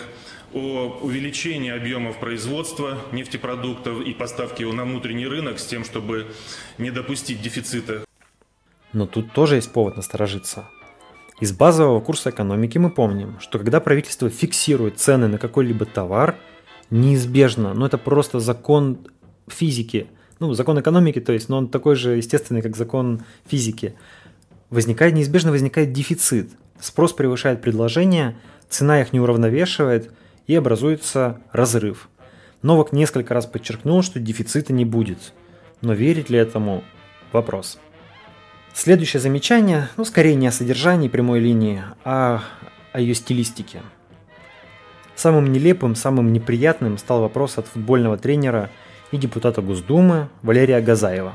о 0.54 0.98
увеличении 1.02 1.70
объемов 1.70 2.18
производства 2.18 2.98
нефтепродуктов 3.12 4.00
и 4.00 4.12
поставки 4.12 4.62
его 4.62 4.72
на 4.72 4.84
внутренний 4.84 5.26
рынок 5.26 5.58
с 5.58 5.66
тем, 5.66 5.84
чтобы 5.84 6.26
не 6.78 6.90
допустить 6.90 7.40
дефицита. 7.42 8.04
Но 8.92 9.06
тут 9.06 9.32
тоже 9.32 9.56
есть 9.56 9.72
повод 9.72 9.96
насторожиться. 9.96 10.68
Из 11.40 11.52
базового 11.52 12.00
курса 12.00 12.30
экономики 12.30 12.78
мы 12.78 12.90
помним, 12.90 13.40
что 13.40 13.58
когда 13.58 13.80
правительство 13.80 14.30
фиксирует 14.30 14.98
цены 14.98 15.28
на 15.28 15.38
какой-либо 15.38 15.86
товар, 15.86 16.36
неизбежно, 16.90 17.74
но 17.74 17.86
это 17.86 17.98
просто 17.98 18.40
закон 18.40 19.06
физики– 19.48 20.06
ну, 20.42 20.54
закон 20.54 20.80
экономики, 20.80 21.20
то 21.20 21.32
есть, 21.32 21.48
но 21.48 21.58
он 21.58 21.68
такой 21.68 21.94
же 21.94 22.16
естественный, 22.16 22.62
как 22.62 22.76
закон 22.76 23.22
физики. 23.46 23.94
Возникает, 24.70 25.14
неизбежно 25.14 25.52
возникает 25.52 25.92
дефицит. 25.92 26.50
Спрос 26.80 27.12
превышает 27.12 27.62
предложение, 27.62 28.36
цена 28.68 29.00
их 29.00 29.12
не 29.12 29.20
уравновешивает 29.20 30.10
и 30.46 30.54
образуется 30.54 31.40
разрыв. 31.52 32.08
Новак 32.62 32.92
несколько 32.92 33.34
раз 33.34 33.46
подчеркнул, 33.46 34.02
что 34.02 34.20
дефицита 34.20 34.72
не 34.72 34.84
будет. 34.84 35.32
Но 35.80 35.92
верить 35.92 36.30
ли 36.30 36.38
этому– 36.38 36.84
вопрос. 37.32 37.78
Следующее 38.74 39.20
замечание, 39.20 39.88
ну, 39.96 40.04
скорее 40.04 40.34
не 40.34 40.46
о 40.46 40.52
содержании 40.52 41.08
прямой 41.08 41.40
линии, 41.40 41.82
а 42.04 42.42
о 42.92 43.00
ее 43.00 43.14
стилистике. 43.14 43.82
Самым 45.14 45.52
нелепым, 45.52 45.94
самым 45.94 46.32
неприятным 46.32 46.98
стал 46.98 47.20
вопрос 47.20 47.58
от 47.58 47.66
футбольного 47.66 48.16
тренера– 48.16 48.70
и 49.12 49.18
депутата 49.18 49.60
Госдумы 49.62 50.28
Валерия 50.42 50.80
Газаева. 50.80 51.34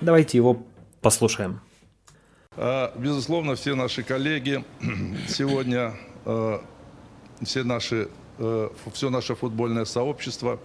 Давайте 0.00 0.38
его 0.38 0.64
послушаем. 1.02 1.60
А, 2.56 2.92
безусловно, 2.96 3.56
все 3.56 3.74
наши 3.74 4.02
коллеги 4.02 4.64
сегодня 5.28 5.92
все 7.42 7.64
наши, 7.64 8.08
все 8.92 9.10
наше 9.10 9.34
футбольное 9.34 9.84
сообщество 9.84 10.58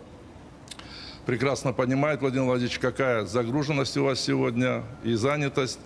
прекрасно 1.25 1.73
понимает, 1.73 2.21
Владимир 2.21 2.45
Владимирович, 2.45 2.79
какая 2.79 3.25
загруженность 3.25 3.97
у 3.97 4.05
вас 4.05 4.19
сегодня 4.19 4.83
и 5.03 5.15
занятость 5.15 5.79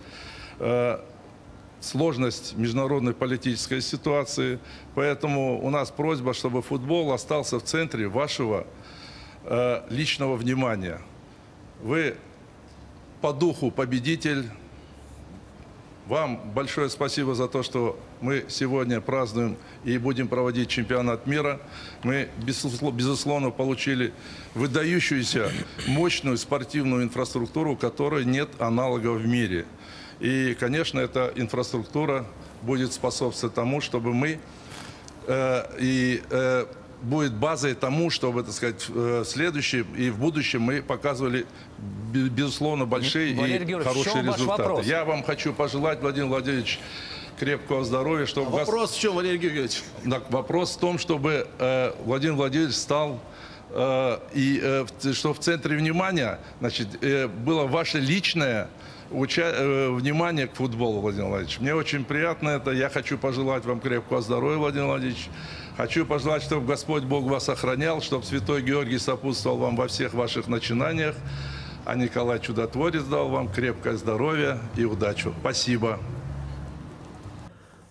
сложность 1.82 2.58
международной 2.58 3.13
политической 3.13 3.82
ситуации. 3.82 4.60
Поэтому 4.95 5.63
у 5.63 5.69
нас 5.69 5.91
просьба, 5.91 6.34
чтобы 6.34 6.62
футбол 6.62 7.12
остался 7.12 7.60
в 7.60 7.63
центре 7.63 8.08
вашего 8.08 8.67
э, 9.43 9.82
личного 9.89 10.36
внимания. 10.36 11.02
Вы 11.82 12.17
по 13.21 13.34
духу 13.34 13.71
победитель. 13.71 14.45
Вам 16.10 16.41
большое 16.54 16.89
спасибо 16.89 17.36
за 17.36 17.48
то, 17.48 17.63
что 17.63 17.98
мы 18.19 18.43
сегодня 18.50 19.00
празднуем 19.00 19.56
и 19.84 19.98
будем 19.98 20.28
проводить 20.28 20.67
чемпионат 20.67 21.28
мира. 21.28 21.62
Мы, 22.04 22.30
безусловно, 22.39 23.52
получили 23.52 24.12
выдающуюся, 24.56 25.52
мощную 25.88 26.38
спортивную 26.38 27.04
инфраструктуру, 27.04 27.78
которой 27.78 28.26
нет 28.26 28.50
аналогов 28.60 29.22
в 29.22 29.28
мире– 29.28 29.65
и, 30.19 30.54
конечно, 30.60 31.00
эта 31.00 31.32
инфраструктура 31.36 32.26
будет 32.62 32.91
способствовать 32.91 33.56
тому, 33.56 33.80
чтобы 33.80 34.13
мы 34.13 34.39
э, 35.28 35.63
и 35.80 36.22
э, 36.30 36.65
будет 37.02 37.34
базой 37.34 37.76
тому, 37.76 38.10
чтобы, 38.10 38.44
так 38.44 38.54
сказать, 38.54 38.88
в 38.90 39.22
э, 39.22 39.24
следующем 39.26 39.88
и 39.96 40.10
в 40.10 40.20
будущем 40.20 40.62
мы 40.62 40.82
показывали, 40.82 41.46
безусловно, 42.12 42.86
большие 42.86 43.36
Валерий 43.36 43.80
и 43.80 43.84
хорошие 43.84 44.24
результаты. 44.24 44.88
Я 44.88 45.06
вам 45.06 45.24
хочу 45.24 45.54
пожелать, 45.54 46.02
Владимир 46.02 46.28
Владимирович, 46.28 46.80
крепкого 47.40 47.86
здоровья, 47.86 48.26
чтобы 48.26 48.48
а 48.48 48.66
вопрос 48.66 48.90
вас... 48.90 48.98
в 48.98 49.00
чем, 49.00 49.16
Валерий 49.16 49.38
Георгиевич? 49.38 49.82
Вопрос 50.30 50.76
в 50.76 50.80
том, 50.80 51.00
чтобы 51.00 51.48
э, 51.58 51.94
Владимир 52.04 52.36
Владимирович 52.36 52.76
стал 52.76 53.20
э, 53.70 54.20
и 54.34 54.60
э, 54.62 54.86
что 55.14 55.34
в 55.34 55.40
центре 55.40 55.78
внимания, 55.78 56.40
значит, 56.60 57.02
э, 57.02 57.28
было 57.28 57.66
ваше 57.66 58.00
личное 58.00 58.70
уча... 59.12 59.52
Э, 59.56 59.89
внимание 59.91 60.48
к 60.48 60.56
футболу, 60.56 61.02
Владимир 61.02 61.28
Владимирович. 61.28 61.60
Мне 61.60 61.76
очень 61.76 62.04
приятно 62.04 62.50
это. 62.50 62.72
Я 62.72 62.89
хочу 62.89 63.17
пожелать 63.17 63.65
вам 63.65 63.80
крепкого 63.80 64.22
здоровья, 64.22 64.58
Владимир 64.58 64.86
Владимирович. 64.88 65.30
Хочу 65.78 66.06
пожелать, 66.06 66.43
чтобы 66.43 66.65
Господь 66.65 67.04
Бог 67.04 67.26
вас 67.26 67.50
охранял, 67.50 68.02
чтобы 68.02 68.26
Святой 68.26 68.62
Георгий 68.62 69.00
сопутствовал 69.00 69.58
вам 69.58 69.76
во 69.76 69.88
всех 69.88 70.13
ваших 70.13 70.48
начинаниях. 70.48 71.15
А 71.86 71.95
Николай 71.95 72.39
Чудотворец 72.39 73.04
дал 73.04 73.30
вам 73.30 73.50
крепкое 73.50 73.95
здоровье 73.95 74.60
и 74.76 74.84
удачу. 74.84 75.34
Спасибо. 75.39 76.00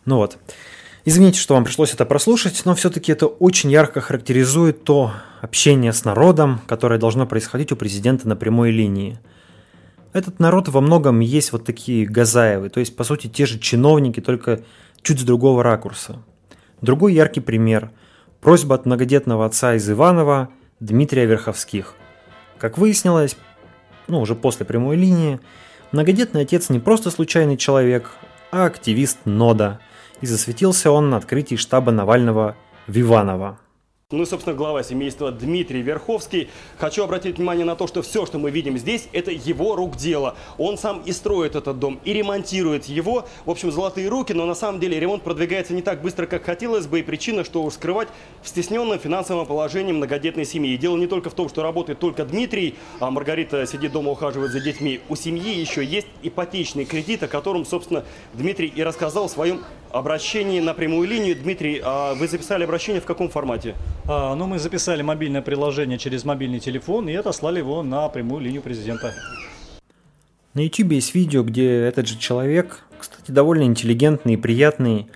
Ну 0.05 0.17
вот. 0.17 0.39
Извините, 1.05 1.39
что 1.39 1.55
вам 1.55 1.65
пришлось 1.65 1.95
это 1.95 2.05
прослушать, 2.05 2.63
но 2.67 2.75
все-таки 2.75 3.13
это 3.13 3.27
очень 3.27 3.71
ярко 3.71 4.01
характеризует 4.01 4.85
то 4.85 5.13
общение 5.41 5.93
с 5.93 6.05
народом, 6.05 6.61
которое 6.67 6.99
должно 6.99 7.27
происходить 7.27 7.73
у 7.73 7.77
президента 7.77 8.29
на 8.29 8.37
прямой 8.37 8.71
линии– 8.71 9.19
этот 10.13 10.39
народ 10.39 10.69
во 10.69 10.81
многом 10.81 11.21
есть 11.21 11.53
вот 11.53 11.65
такие 11.65 12.07
Газаевы, 12.07 12.69
то 12.71 12.81
есть, 12.81 12.97
по 12.97 13.05
сути, 13.05 13.27
те 13.27 13.47
же 13.47 13.59
чиновники, 13.59 14.21
только 14.21 14.61
чуть 15.03 15.21
с 15.21 15.25
другого 15.25 15.63
ракурса. 15.63 16.23
Другой 16.81 17.15
яркий 17.15 17.41
пример– 17.41 17.91
просьба 18.41 18.77
от 18.77 18.87
многодетного 18.87 19.45
отца 19.45 19.75
из 19.75 19.89
Иванова 19.91 20.49
Дмитрия 20.81 21.27
Верховских. 21.27 21.95
Как 22.59 22.79
выяснилось, 22.79 23.37
ну, 24.07 24.21
уже 24.21 24.35
после 24.35 24.65
прямой 24.65 24.97
линии, 24.97 25.41
многодетный 25.93 26.43
отец 26.43 26.71
не 26.71 26.79
просто 26.79 27.11
случайный 27.11 27.57
человек, 27.57 28.11
а 28.51 28.67
активист 28.67 29.19
НОДА, 29.25 29.81
и 30.21 30.27
засветился 30.27 30.91
он 30.91 31.11
на 31.11 31.17
открытии 31.17 31.57
штаба 31.57 31.93
Навального 31.93 32.57
в 32.87 32.99
Иваново. 32.99 33.59
Ну 34.11 34.23
и, 34.23 34.25
собственно, 34.25 34.57
глава 34.57 34.83
семейства 34.83 35.31
Дмитрий 35.31 35.83
Верховский. 35.83 36.49
Хочу 36.79 37.05
обратить 37.05 37.37
внимание 37.37 37.67
на 37.67 37.77
то, 37.77 37.87
что 37.87 38.01
все, 38.01 38.25
что 38.25 38.39
мы 38.39 38.51
видим 38.51 38.79
здесь, 38.79 39.07
это 39.13 39.31
его 39.31 39.77
рук 39.77 39.97
дело. 39.97 40.35
Он 40.57 40.79
сам 40.79 41.03
и 41.05 41.13
строит 41.13 41.55
этот 41.55 41.79
дом, 41.79 42.01
и 42.07 42.15
ремонтирует 42.15 42.87
его. 42.87 43.27
В 43.45 43.51
общем, 43.51 43.71
золотые 43.71 44.09
руки, 44.09 44.33
но 44.33 44.47
на 44.47 44.55
самом 44.55 44.81
деле 44.81 44.99
ремонт 44.99 45.23
продвигается 45.23 45.75
не 45.75 45.83
так 45.83 46.01
быстро, 46.01 46.25
как 46.25 46.43
хотелось 46.43 46.87
бы. 46.87 47.01
И 47.01 47.03
причина, 47.03 47.45
что 47.45 47.63
уж 47.63 47.75
скрывать, 47.75 48.09
в 48.43 48.49
стесненном 48.49 48.99
финансовом 48.99 49.45
положении 49.45 49.93
многодетной 49.93 50.47
семьи. 50.47 50.73
И 50.73 50.79
дело 50.79 50.97
не 50.97 51.07
только 51.07 51.29
в 51.29 51.35
том, 51.35 51.51
что 51.51 51.63
работает 51.63 51.99
только 51.99 52.25
Дмитрий, 52.25 52.77
а 53.01 53.11
Маргарита 53.11 53.67
сидит 53.67 53.93
дома, 53.93 54.13
ухаживает 54.13 54.53
за 54.53 54.61
детьми. 54.61 55.01
У 55.11 55.17
семьи 55.17 55.55
еще 55.55 55.85
есть 55.85 56.07
ипотечный 56.23 56.87
кредит, 56.87 57.25
о 57.25 57.29
котором, 57.29 57.67
собственно, 57.67 58.07
Дмитрий 58.33 58.73
и 58.75 58.83
рассказал 58.83 59.29
в 59.29 59.31
своем 59.31 59.63
обращении 59.91 60.61
на 60.61 60.73
прямую 60.73 61.07
линию. 61.07 61.37
Дмитрий, 61.37 61.83
а 61.85 62.15
вы 62.15 62.27
записали 62.27 62.65
обращение 62.65 63.03
в 63.03 63.05
каком 63.05 63.29
формате? 63.29 63.75
А, 64.11 64.35
ну, 64.35 64.47
мы 64.47 64.59
записали 64.59 65.03
мобильное 65.03 65.43
приложение 65.43 65.99
через 65.99 66.25
мобильный 66.25 66.61
телефон 66.61 67.11
и 67.11 67.15
отослали 67.15 67.59
его 67.59 67.83
на 67.83 68.09
прямую 68.09 68.43
линию 68.43 68.63
президента. 68.63 69.13
На 70.55 70.61
YouTube 70.61 70.93
есть 70.93 71.15
видео, 71.15 71.43
где 71.43 71.83
этот 71.83 72.09
же 72.09 72.17
человек, 72.17 72.85
кстати, 72.99 73.31
довольно 73.31 73.65
интеллигентный 73.65 74.33
и 74.33 74.37
приятный, 74.39 75.09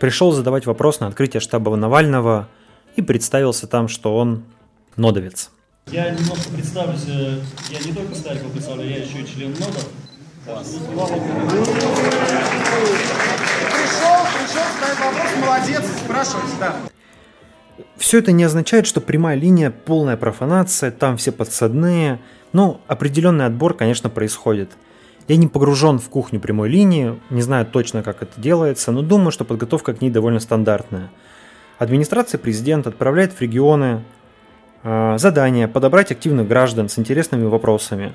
пришел 0.00 0.32
задавать 0.32 0.66
вопрос 0.66 1.00
на 1.00 1.06
открытие 1.06 1.40
штаба 1.40 1.74
Навального 1.76 2.46
и 2.94 3.00
представился 3.00 3.66
там, 3.66 3.88
что 3.88 4.14
он 4.14 4.44
нодовец. 4.96 5.50
Я 5.90 6.10
немножко 6.10 6.50
представлюсь, 6.50 7.06
э, 7.08 7.40
я 7.70 7.78
не 7.86 7.94
только 7.94 8.14
Старикова 8.14 8.50
представляю, 8.50 8.90
я 8.90 8.98
еще 8.98 9.22
и 9.22 9.26
член 9.26 9.52
нода. 9.52 9.80
Пришел, 10.44 10.66
пришел, 14.36 14.62
ставит 14.76 14.98
вопрос, 15.00 15.30
молодец, 15.40 15.84
спрашивайте, 16.04 16.52
да. 16.60 16.76
Все 17.96 18.18
это 18.18 18.32
не 18.32 18.44
означает, 18.44 18.86
что 18.86 19.00
прямая 19.00 19.36
линия– 19.36 19.70
полная 19.84 20.16
профанация, 20.16 20.90
там 20.90 21.16
все 21.16 21.32
подсадные. 21.32 22.20
Ну, 22.52 22.80
определенный 22.86 23.46
отбор, 23.46 23.74
конечно, 23.74 24.08
происходит. 24.08 24.70
Я 25.28 25.36
не 25.36 25.48
погружен 25.48 25.98
в 25.98 26.08
кухню 26.08 26.38
прямой 26.38 26.68
линии, 26.68 27.18
не 27.30 27.42
знаю 27.42 27.66
точно, 27.66 28.02
как 28.02 28.22
это 28.22 28.40
делается, 28.40 28.92
но 28.92 29.02
думаю, 29.02 29.32
что 29.32 29.44
подготовка 29.44 29.92
к 29.92 30.00
ней 30.00 30.10
довольно 30.10 30.38
стандартная. 30.38 31.10
Администрация 31.78 32.38
президента 32.38 32.90
отправляет 32.90 33.32
в 33.32 33.40
регионы 33.40 34.04
э, 34.84 35.16
задание 35.18 35.66
подобрать 35.66 36.12
активных 36.12 36.46
граждан 36.46 36.88
с 36.88 36.98
интересными 36.98 37.44
вопросами. 37.44 38.12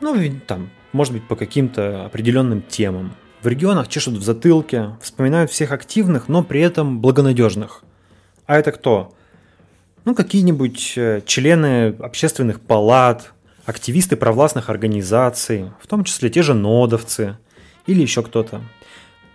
Ну, 0.00 0.16
там, 0.46 0.70
может 0.92 1.12
быть, 1.12 1.26
по 1.26 1.36
каким-то 1.36 2.06
определенным 2.06 2.62
темам. 2.62 3.14
В 3.42 3.46
регионах 3.46 3.86
чешут 3.86 4.14
в 4.14 4.22
затылке, 4.22 4.96
вспоминают 5.00 5.52
всех 5.52 5.70
активных, 5.70 6.28
но 6.28 6.42
при 6.42 6.60
этом 6.60 7.00
благонадежных. 7.00 7.84
А 8.48 8.58
это 8.58 8.72
кто? 8.72 9.12
Ну, 10.06 10.14
какие-нибудь 10.14 10.94
э, 10.96 11.20
члены 11.26 11.94
общественных 11.98 12.62
палат, 12.62 13.34
активисты 13.66 14.16
провластных 14.16 14.70
организаций, 14.70 15.70
в 15.82 15.86
том 15.86 16.02
числе 16.02 16.30
те 16.30 16.40
же 16.40 16.54
нодовцы 16.54 17.36
или 17.86 18.00
еще 18.00 18.22
кто-то. 18.22 18.62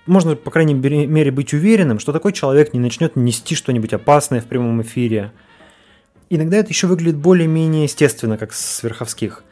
Можно, 0.08 0.36
по 0.36 0.50
крайней 0.50 0.74
мере, 0.74 1.30
быть 1.30 1.54
уверенным, 1.54 2.00
что 2.00 2.12
такой 2.12 2.34
человек 2.34 2.74
не 2.74 2.80
начнет 2.80 3.16
нести 3.16 3.54
что-нибудь 3.54 3.94
опасное 3.94 4.42
в 4.42 4.46
прямом 4.46 4.82
эфире. 4.82 5.32
Иногда 6.32 6.58
это 6.58 6.70
еще 6.70 6.88
выглядит 6.88 7.18
более-менее 7.18 7.84
естественно, 7.84 8.40
как 8.40 8.52
с 8.52 8.82
Верховских. 8.82 9.44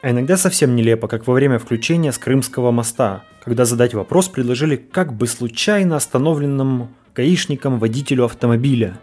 А 0.00 0.12
иногда 0.12 0.36
совсем 0.36 0.76
нелепо, 0.76 1.08
как 1.08 1.26
во 1.26 1.34
время 1.34 1.58
включения 1.58 2.12
с 2.12 2.18
Крымского 2.18 2.70
моста, 2.70 3.24
когда 3.44 3.64
задать 3.64 3.94
вопрос 3.94 4.28
предложили 4.28 4.76
как 4.76 5.12
бы 5.12 5.26
случайно 5.26 5.96
остановленному 5.96 6.88
гаишником 7.14 7.78
водителю 7.78 8.24
автомобиля. 8.24 9.00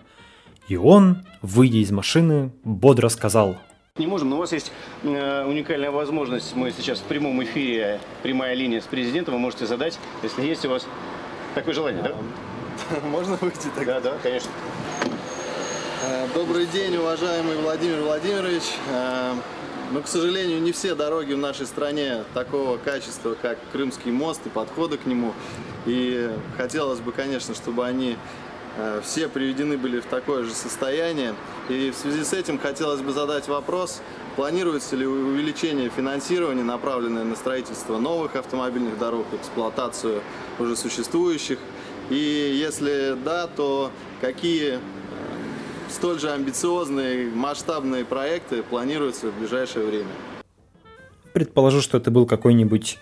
И 0.68 0.78
он, 0.78 1.26
выйдя 1.42 1.78
из 1.78 1.92
машины, 1.92 2.52
бодро 2.64 3.10
сказал– 3.10 3.58
не 4.00 4.08
можем, 4.08 4.30
но 4.30 4.38
у 4.38 4.40
вас 4.40 4.54
есть 4.54 4.72
э, 5.04 5.44
уникальная 5.46 5.92
возможность. 5.92 6.56
Мы 6.56 6.72
сейчас 6.72 7.00
в 7.00 7.04
прямом 7.04 7.44
эфире, 7.44 8.00
прямая 8.24 8.54
линия 8.54 8.80
с 8.80 8.86
президентом. 8.86 9.34
Вы 9.34 9.42
можете 9.42 9.68
задать, 9.68 10.00
если 10.24 10.42
есть 10.44 10.66
у 10.66 10.70
вас 10.70 10.88
такое 11.54 11.74
желание, 11.74 12.02
да? 12.02 12.16
Можно 13.10 13.36
выйти 13.42 13.68
так? 13.76 13.86
Да, 13.86 14.00
да, 14.00 14.14
конечно. 14.24 14.50
Э, 16.06 16.28
добрый 16.34 16.66
день, 16.68 16.96
уважаемый 16.96 17.58
Владимир 17.58 18.02
Владимирович. 18.02 18.64
Но, 19.92 20.02
к 20.02 20.08
сожалению, 20.08 20.62
не 20.62 20.72
все 20.72 20.94
дороги 20.94 21.34
в 21.34 21.40
нашей 21.40 21.66
стране 21.66 22.24
такого 22.36 22.78
качества, 22.78 23.36
как 23.42 23.58
Крымский 23.72 24.12
мост 24.12 24.42
и 24.46 24.50
подходы 24.50 24.98
к 24.98 25.08
нему. 25.08 25.34
И 25.88 26.30
хотелось 26.58 27.00
бы, 27.00 27.12
конечно, 27.12 27.56
чтобы 27.56 27.88
они 27.88 28.16
э, 28.78 29.02
все 29.04 29.28
приведены 29.28 29.80
были 29.80 30.00
в 30.00 30.06
такое 30.06 30.44
же 30.44 30.54
состояние. 30.54 31.34
И 31.70 31.90
в 31.90 31.96
связи 31.96 32.24
с 32.24 32.34
этим 32.34 32.60
хотелось 32.60 33.02
бы 33.02 33.12
задать 33.14 33.48
вопрос, 33.48 34.02
планируется 34.36 34.96
ли 34.96 35.08
увеличение 35.08 35.90
финансирования, 35.90 36.64
направленное 36.64 37.24
на 37.24 37.36
строительство 37.36 37.98
новых 37.98 38.36
автомобильных 38.36 39.00
дорог, 39.00 39.26
эксплуатацию 39.34 40.22
уже 40.60 40.76
существующих. 40.76 41.58
И 42.12 42.16
если 42.16 43.18
да, 43.26 43.48
то 43.48 43.92
какие 44.22 44.80
столь 45.90 46.20
же 46.20 46.32
амбициозные 46.32 47.30
масштабные 47.30 48.06
проекты 48.06 48.64
планируются 48.64 49.32
в 49.32 49.38
ближайшее 49.38 49.86
время. 49.86 50.10
Предположу, 51.34 51.82
что 51.82 51.98
это 51.98 52.12
был 52.12 52.26
какой-нибудь 52.26 52.98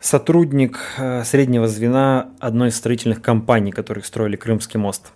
сотрудник 0.00 0.78
э, 0.98 1.24
среднего 1.24 1.66
звена 1.66 2.30
одной 2.38 2.68
из 2.68 2.76
строительных 2.76 3.22
компаний, 3.22 3.72
которые 3.72 4.04
строили 4.04 4.36
Крымский 4.36 4.78
мост. 4.78 5.12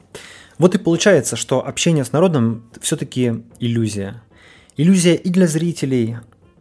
Вот 0.59 0.75
и 0.75 0.79
получается, 0.79 1.37
что 1.37 1.65
общение 1.67 2.05
с 2.05 2.13
народом 2.13 2.65
все-таки 2.81 3.45
иллюзия. 3.61 4.23
Иллюзия 4.77 5.15
и 5.15 5.29
для 5.31 5.47
зрителей, 5.47 6.17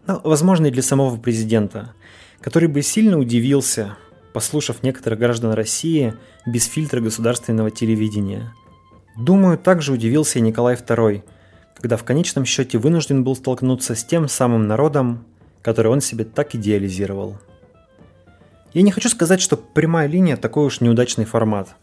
ну, 0.06 0.20
возможно, 0.24 0.68
и 0.68 0.72
для 0.72 0.84
самого 0.84 1.18
президента, 1.18 1.94
который 2.42 2.68
бы 2.68 2.82
сильно 2.82 3.18
удивился, 3.18 3.98
послушав 4.34 4.84
некоторых 4.84 5.20
граждан 5.20 5.54
России 5.54 6.14
без 6.46 6.66
фильтра 6.66 7.00
государственного 7.02 7.72
телевидения. 7.72 8.54
Думаю, 9.18 9.58
также 9.58 9.94
удивился 9.94 10.38
и 10.38 10.42
Николай 10.44 10.76
II, 10.76 11.24
когда 11.76 11.98
в 11.98 12.04
конечном 12.04 12.46
счете 12.46 12.78
вынужден 12.78 13.24
был 13.24 13.36
столкнуться 13.36 13.96
с 13.96 14.04
тем 14.04 14.28
самым 14.28 14.68
народом, 14.68 15.26
который 15.64 15.92
он 15.92 16.02
себе 16.02 16.24
так 16.24 16.54
идеализировал. 16.54 17.38
Я 18.74 18.84
не 18.84 18.92
хочу 18.92 19.10
сказать, 19.10 19.42
что 19.42 19.58
прямая 19.58 20.08
линия 20.08 20.38
такой 20.38 20.66
уж 20.68 20.82
неудачный 20.82 21.26
формат, 21.26 21.76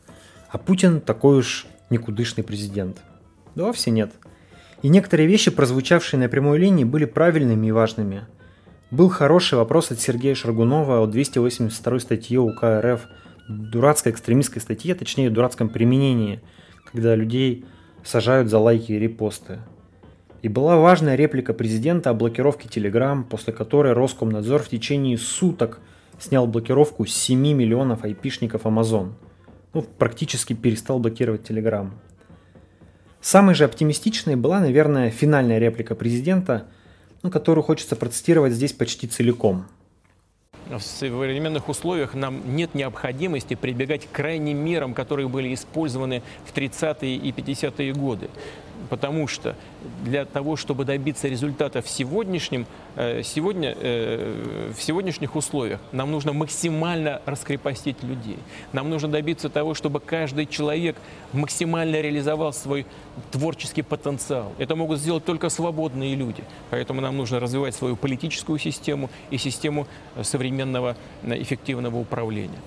а 0.48 0.58
Путин 0.58 1.00
такой 1.00 1.38
уж 1.38 1.66
никудышный 1.90 2.44
президент. 2.44 2.98
Да 3.56 3.64
вовсе 3.64 3.90
нет. 3.90 4.12
И 4.82 4.88
некоторые 4.88 5.26
вещи, 5.26 5.50
прозвучавшие 5.50 6.20
на 6.20 6.28
прямой 6.28 6.58
линии, 6.58 6.84
были 6.84 7.04
правильными 7.04 7.66
и 7.66 7.72
важными. 7.72 8.26
Был 8.92 9.08
хороший 9.08 9.58
вопрос 9.58 9.90
от 9.90 10.00
Сергея 10.00 10.36
Шаргунова 10.36 11.02
о 11.02 11.06
282 11.06 11.98
статье 11.98 12.38
УК 12.38 12.62
РФ, 12.80 13.00
дурацкой 13.48 14.12
экстремистской 14.12 14.62
статье, 14.62 14.94
точнее 14.94 15.30
дурацком 15.30 15.68
применении, 15.68 16.40
когда 16.94 17.16
людей 17.16 17.64
сажают 18.04 18.48
за 18.48 18.60
лайки 18.60 18.92
и 18.92 18.98
репосты. 19.00 19.58
И 20.42 20.48
была 20.48 20.76
важная 20.76 21.16
реплика 21.16 21.52
президента 21.52 22.10
о 22.10 22.14
блокировке 22.14 22.68
Telegram, 22.68 23.24
после 23.24 23.52
которой 23.52 23.94
Роскомнадзор 23.94 24.62
в 24.62 24.68
течение 24.68 25.18
суток 25.18 25.80
снял 26.20 26.46
блокировку 26.46 27.04
с 27.04 27.12
7 27.12 27.40
миллионов 27.40 28.04
айпишников 28.04 28.62
Amazon. 28.62 29.14
Ну, 29.72 29.82
практически 29.82 30.52
перестал 30.52 31.00
блокировать 31.00 31.50
Telegram. 31.50 31.90
Самой 33.20 33.56
же 33.56 33.64
оптимистичной 33.64 34.36
была, 34.36 34.60
наверное, 34.60 35.10
финальная 35.10 35.58
реплика 35.58 35.96
президента, 35.96 36.68
ну, 37.24 37.30
которую 37.30 37.64
хочется 37.64 37.96
процитировать 37.96 38.52
здесь 38.52 38.72
почти 38.72 39.08
целиком. 39.08 39.64
В 40.70 40.80
современных 40.80 41.68
условиях 41.68 42.14
нам 42.14 42.56
нет 42.56 42.74
необходимости 42.74 43.54
прибегать 43.54 44.06
к 44.06 44.10
крайним 44.12 44.58
мерам, 44.58 44.94
которые 44.94 45.28
были 45.28 45.52
использованы 45.52 46.22
в 46.46 46.56
30-е 46.56 47.16
и 47.16 47.32
50-е 47.32 47.92
годы 47.92 48.30
потому 48.84 49.26
что 49.26 49.54
для 50.04 50.24
того, 50.24 50.56
чтобы 50.56 50.84
добиться 50.84 51.28
результата 51.28 51.82
в 51.82 51.88
сегодняшнем, 51.88 52.66
э, 52.96 53.22
сегодня, 53.22 53.76
э, 53.78 54.72
в 54.76 54.82
сегодняшних 54.82 55.36
условиях, 55.36 55.80
нам 55.92 56.10
нужно 56.10 56.32
максимально 56.32 57.20
раскрепостить 57.26 58.02
людей. 58.02 58.38
Нам 58.72 58.90
нужно 58.90 59.08
добиться 59.08 59.48
того, 59.48 59.74
чтобы 59.74 60.00
каждый 60.00 60.46
человек 60.46 60.96
максимально 61.32 62.00
реализовал 62.00 62.52
свой 62.52 62.86
творческий 63.30 63.82
потенциал. 63.82 64.52
Это 64.58 64.76
могут 64.76 64.98
сделать 64.98 65.24
только 65.24 65.48
свободные 65.48 66.14
люди. 66.14 66.44
Поэтому 66.70 67.00
нам 67.00 67.16
нужно 67.16 67.40
развивать 67.40 67.74
свою 67.74 67.96
политическую 67.96 68.58
систему 68.58 69.10
и 69.30 69.38
систему 69.38 69.86
современного 70.22 70.96
эффективного 71.24 71.98
управления. 71.98 72.58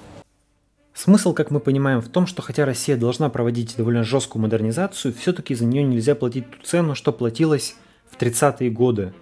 Смысл, 0.97 1.36
как 1.36 1.51
мы 1.51 1.60
понимаем, 1.60 2.01
в 2.01 2.10
том, 2.10 2.25
что 2.25 2.41
хотя 2.41 2.65
Россия 2.65 2.97
должна 2.97 3.29
проводить 3.29 3.75
довольно 3.77 4.03
жесткую 4.03 4.41
модернизацию, 4.41 5.13
все-таки 5.13 5.53
за 5.53 5.63
нее 5.63 5.83
нельзя 5.83 6.15
платить 6.15 6.49
ту 6.49 6.57
цену, 6.63 6.95
что 6.95 7.13
платилось 7.13 7.75
в 8.10 8.19
30-е 8.19 8.71
годы. 8.71 9.13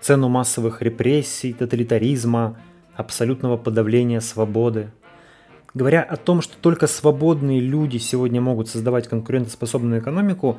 Цену 0.00 0.30
массовых 0.30 0.80
репрессий, 0.80 1.52
тоталитаризма, 1.52 2.56
абсолютного 2.96 3.58
подавления 3.58 4.20
свободы. 4.20 4.92
Говоря 5.74 6.02
о 6.02 6.16
том, 6.16 6.40
что 6.40 6.56
только 6.56 6.86
свободные 6.86 7.60
люди 7.60 7.98
сегодня 7.98 8.40
могут 8.40 8.70
создавать 8.70 9.06
конкурентоспособную 9.06 10.00
экономику, 10.00 10.58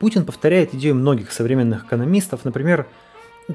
Путин 0.00 0.24
повторяет 0.24 0.74
идею 0.74 0.96
многих 0.96 1.30
современных 1.30 1.84
экономистов, 1.84 2.44
например, 2.44 2.88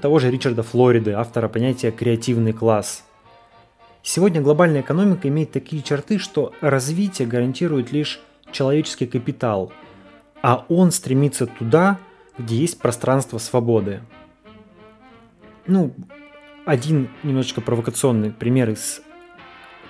того 0.01 0.19
же 0.19 0.31
Ричарда 0.31 0.63
Флориды, 0.63 1.11
автора 1.11 1.49
понятия 1.49 1.91
«креативный 1.91 2.53
класс», 2.53 3.03
Сегодня 4.07 4.39
глобальная 4.39 4.81
экономика 4.81 5.27
имеет 5.29 5.51
такие 5.51 5.81
черты, 5.81 6.19
что 6.19 6.53
развитие 6.61 7.27
гарантирует 7.27 7.91
лишь 7.91 8.19
человеческий 8.51 9.07
капитал, 9.07 9.73
а 10.43 10.63
он 10.69 10.91
стремится 10.91 11.47
туда, 11.47 11.97
где 12.37 12.55
есть 12.55 12.77
пространство 12.77 13.39
свободы. 13.39 14.01
Ну, 15.65 15.95
один 16.65 17.09
немножечко 17.23 17.61
провокационный 17.61 18.29
пример 18.29 18.69
из 18.69 19.01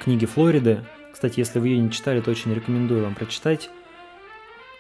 книги 0.01 0.25
Флориды. 0.25 0.85
Кстати, 1.11 1.41
если 1.41 1.59
вы 1.59 1.67
ее 1.67 1.79
не 1.79 1.91
читали, 1.91 2.21
то 2.21 2.31
очень 2.31 2.53
рекомендую 2.53 3.03
вам 3.03 3.15
прочитать. 3.15 3.69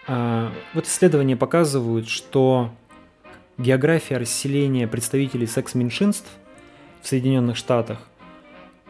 А, 0.07 0.49
вот 0.73 0.85
исследования 0.85 1.35
показывают, 1.35 2.07
что 2.07 2.71
география 3.57 4.15
расселения 4.15 4.87
представителей 4.87 5.45
секс-меньшинств 5.45 6.29
в 7.01 7.07
Соединенных 7.09 7.57
Штатах 7.57 7.99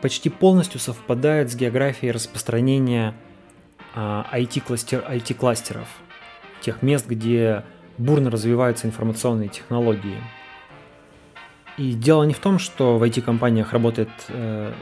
почти 0.05 0.29
полностью 0.29 0.79
совпадает 0.79 1.51
с 1.51 1.55
географией 1.55 2.11
распространения 2.11 3.15
IT-кластер, 3.95 5.03
а, 5.03 5.15
IT-кластеров, 5.15 5.87
тех 6.61 6.83
мест, 6.83 7.07
где 7.07 7.63
бурно 7.97 8.29
развиваются 8.29 8.85
информационные 8.85 9.49
технологии. 9.49 10.21
И 11.79 11.93
дело 11.93 12.21
не 12.21 12.35
в 12.35 12.39
том, 12.39 12.59
что 12.59 12.99
в 12.99 13.03
IT-компаниях 13.03 13.73
работает 13.73 14.11
э, 14.27 14.73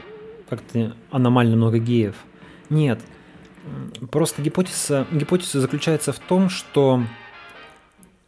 как-то 0.50 0.94
аномально 1.10 1.56
много 1.56 1.78
геев. 1.78 2.16
Нет. 2.68 3.00
Просто 4.10 4.42
гипотеза, 4.42 5.06
гипотеза 5.10 5.62
заключается 5.62 6.12
в 6.12 6.18
том, 6.18 6.50
что 6.50 7.02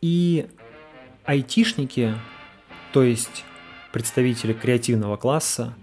и 0.01 0.47
айтишники, 1.27 2.15
то 2.95 3.03
есть 3.03 3.45
представители 3.93 4.55
креативного 4.55 5.19
класса, 5.19 5.75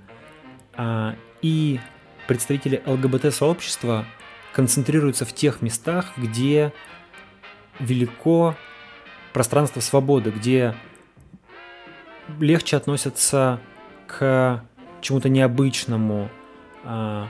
и 1.42 1.80
представители 2.28 2.82
ЛГБТ-сообщества 2.86 4.06
концентрируются 4.54 5.26
в 5.26 5.34
тех 5.34 5.62
местах, 5.62 6.14
где 6.18 6.74
велико 7.80 8.56
пространство 9.34 9.80
свободы, 9.82 10.32
где 10.32 10.76
легче 12.40 12.78
относятся 12.78 13.60
к 14.08 14.64
чему-то 15.02 15.30
необычному, 15.30 16.30
а, 16.84 17.28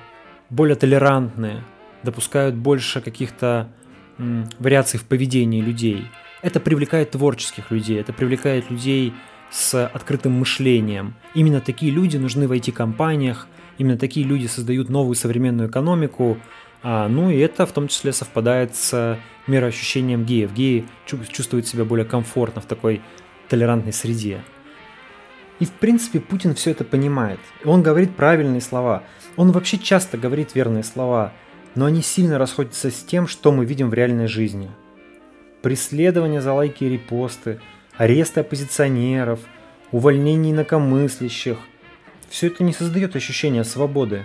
более 0.49 0.75
толерантны, 0.75 1.63
допускают 2.03 2.56
больше 2.56 3.01
каких-то 3.01 3.69
вариаций 4.60 4.99
в 4.99 5.06
поведении 5.06 5.62
людей. 5.62 6.08
Это 6.43 6.60
привлекает 6.60 7.12
творческих 7.12 7.71
людей, 7.71 7.99
это 7.99 8.13
привлекает 8.13 8.69
людей 8.69 9.13
с 9.54 9.86
открытым 9.86 10.32
мышлением. 10.32 11.13
Именно 11.36 11.62
такие 11.62 11.92
люди 11.92 12.18
нужны 12.18 12.48
в 12.48 12.52
IT-компаниях, 12.52 13.48
именно 13.78 14.00
такие 14.00 14.26
люди 14.26 14.48
создают 14.48 14.89
новую 14.89 15.13
современную 15.13 15.70
экономику, 15.70 16.39
а, 16.82 17.08
ну 17.08 17.30
и 17.30 17.38
это 17.38 17.68
в 17.68 17.72
том 17.72 17.88
числе 17.88 18.13
совпадает 18.13 18.76
с 18.76 19.20
мироощущением 19.46 20.26
геев. 20.26 20.52
Геи 20.54 20.86
чувствуют 21.06 21.68
себя 21.68 21.86
более 21.86 22.06
комфортно 22.06 22.62
в 22.62 22.66
такой 22.66 23.02
толерантной 23.48 23.94
среде. 23.94 24.44
И 25.60 25.66
в 25.66 25.72
принципе 25.72 26.20
Путин 26.20 26.56
все 26.56 26.72
это 26.72 26.84
понимает. 26.84 27.39
Он 27.63 27.84
говорит 27.84 28.16
правильные 28.16 28.60
слова. 28.60 29.04
Он 29.36 29.52
вообще 29.52 29.78
часто 29.78 30.18
говорит 30.18 30.56
верные 30.56 30.84
слова, 30.84 31.32
но 31.76 31.86
они 31.86 32.01
сильно 32.01 32.39
расходятся 32.39 32.89
с 32.89 33.04
тем, 33.04 33.28
что 33.28 33.51
мы 33.51 33.66
видим 33.66 33.91
в 33.91 33.93
реальной 33.93 34.28
жизни. 34.28 34.72
Преследование 35.62 36.41
за 36.41 36.54
лайки 36.54 36.86
и 36.86 36.89
репосты– 36.89 37.62
аресты 37.98 38.41
оппозиционеров, 38.41 39.39
увольнение 39.91 40.54
инакомыслящих. 40.54 41.58
Все 42.30 42.48
это 42.48 42.64
не 42.64 42.74
создает 42.74 43.16
ощущения 43.16 43.64
свободы. 43.64 44.24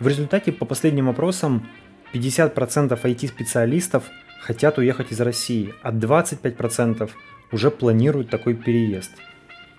В 0.00 0.08
результате, 0.08 0.52
по 0.52 0.64
последним 0.64 1.08
опросам, 1.08 1.68
50% 2.12 3.00
IT-специалистов 3.00 4.04
хотят 4.40 4.78
уехать 4.78 5.12
из 5.12 5.20
России, 5.20 5.74
а 5.82 5.92
25% 5.92 7.10
уже 7.52 7.70
планируют 7.70 8.30
такой 8.30 8.54
переезд. 8.54 9.12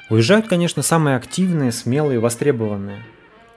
Уезжают, 0.09 0.47
конечно, 0.47 0.81
самые 0.81 1.15
активные, 1.15 1.71
смелые, 1.71 2.19
востребованные. 2.19 3.03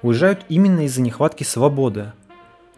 Уезжают 0.02 0.44
именно 0.48 0.84
из-за 0.84 1.00
нехватки 1.00 1.44
свободы. 1.44 2.12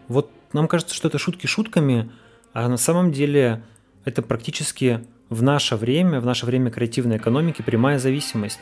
Вот 0.07 0.31
нам 0.53 0.67
кажется, 0.67 0.95
что 0.95 1.07
это 1.07 1.17
шутки 1.17 1.47
шутками, 1.47 2.09
а 2.53 2.69
на 2.69 2.77
самом 2.77 3.11
деле 3.11 3.63
это 4.05 4.21
практически 4.21 5.03
в 5.29 5.43
наше 5.43 5.75
время, 5.75 6.19
в 6.19 6.25
наше 6.25 6.45
время 6.45 6.71
креативной 6.71 7.17
экономики 7.17 7.61
прямая 7.61 7.99
зависимость. 7.99 8.59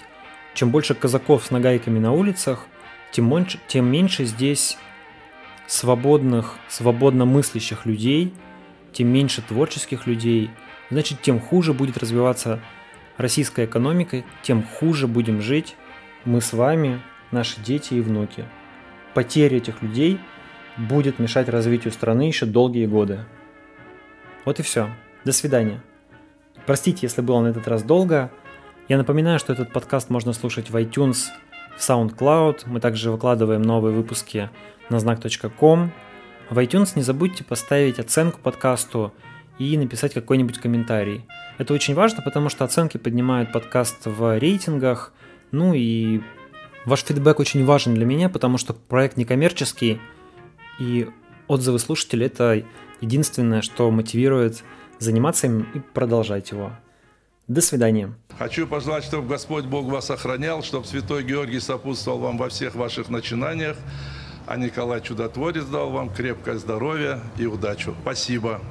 Чем 0.53 0.71
больше 0.71 0.93
казаков 0.93 1.45
с 1.45 1.51
нагайками 1.51 1.99
на 1.99 2.11
улицах, 2.11 2.67
тем 3.11 3.29
меньше, 3.29 3.59
тем 3.67 3.85
меньше 3.85 4.25
здесь 4.25 4.77
свободных, 5.67 6.55
свободно 6.69 7.25
мыслящих 7.25 7.85
людей, 7.85 8.33
тем 8.91 9.07
меньше 9.07 9.41
творческих 9.41 10.07
людей, 10.07 10.51
значит, 10.89 11.21
тем 11.21 11.39
хуже 11.39 11.73
будет 11.73 11.97
развиваться 11.97 12.59
российская 13.17 13.65
экономика, 13.65 14.23
тем 14.41 14.63
хуже 14.63 15.07
будем 15.07 15.41
жить 15.41 15.75
мы 16.25 16.41
с 16.41 16.53
вами, 16.53 17.01
наши 17.31 17.59
дети 17.59 17.95
и 17.95 18.01
внуки. 18.01 18.45
потеря 19.13 19.57
этих 19.57 19.81
людей 19.81 20.19
будет 20.77 21.19
мешать 21.19 21.49
развитию 21.49 21.91
страны 21.91 22.23
еще 22.23 22.45
долгие 22.45 22.85
годы. 22.85 23.25
Вот 24.45 24.59
и 24.59 24.63
все. 24.63 24.89
До 25.23 25.31
свидания. 25.31 25.81
Простите, 26.65 26.99
если 27.03 27.21
было 27.21 27.41
на 27.41 27.47
этот 27.47 27.67
раз 27.67 27.83
долго. 27.83 28.31
Я 28.87 28.97
напоминаю, 28.97 29.37
что 29.39 29.51
этот 29.51 29.73
подкаст 29.73 30.09
можно 30.09 30.31
слушать 30.31 30.69
в 30.69 30.75
iTunes, 30.77 31.25
в 31.77 31.81
SoundCloud. 31.81 32.61
Мы 32.67 32.79
также 32.79 33.11
выкладываем 33.11 33.61
новые 33.61 33.93
выпуски 33.93 34.49
на 34.89 34.99
знак.ком. 34.99 35.91
В 36.49 36.57
iTunes 36.57 36.93
не 36.95 37.01
забудьте 37.01 37.43
поставить 37.43 37.99
оценку 37.99 38.39
подкасту 38.39 39.13
и 39.59 39.77
написать 39.77 40.13
какой-нибудь 40.13 40.59
комментарий. 40.59 41.25
Это 41.57 41.73
очень 41.73 41.95
важно, 41.95 42.21
потому 42.21 42.49
что 42.49 42.63
оценки 42.63 42.97
поднимают 42.97 43.51
подкаст 43.51 44.05
в 44.05 44.39
рейтингах. 44.39 45.11
Ну 45.51 45.73
и 45.73 46.21
ваш 46.85 47.01
фидбэк 47.01 47.39
очень 47.39 47.65
важен 47.65 47.93
для 47.93 48.05
меня, 48.05 48.29
потому 48.29 48.57
что 48.57 48.73
проект 48.73 49.17
некоммерческий, 49.17 49.99
и 50.79 51.09
отзывы 51.47 51.79
слушателей– 51.79 52.25
это 52.27 52.63
единственное, 53.01 53.61
что 53.61 53.91
мотивирует 53.91 54.63
заниматься 55.03 55.47
им 55.47 55.67
и 55.73 55.79
продолжать 55.79 56.51
его. 56.51 56.71
До 57.47 57.61
свидания. 57.61 58.13
Хочу 58.37 58.67
пожелать, 58.67 59.03
чтобы 59.03 59.27
Господь 59.27 59.65
Бог 59.65 59.85
вас 59.85 60.09
охранял, 60.09 60.63
чтобы 60.63 60.85
Святой 60.87 61.23
Георгий 61.23 61.59
сопутствовал 61.59 62.19
вам 62.19 62.37
во 62.37 62.49
всех 62.49 62.75
ваших 62.75 63.09
начинаниях, 63.09 63.75
а 64.47 64.57
Николай 64.57 65.01
Чудотворец 65.01 65.65
дал 65.65 65.89
вам 65.91 66.09
крепкое 66.09 66.57
здоровье 66.57 67.19
и 67.37 67.45
удачу. 67.45 67.95
Спасибо. 68.01 68.61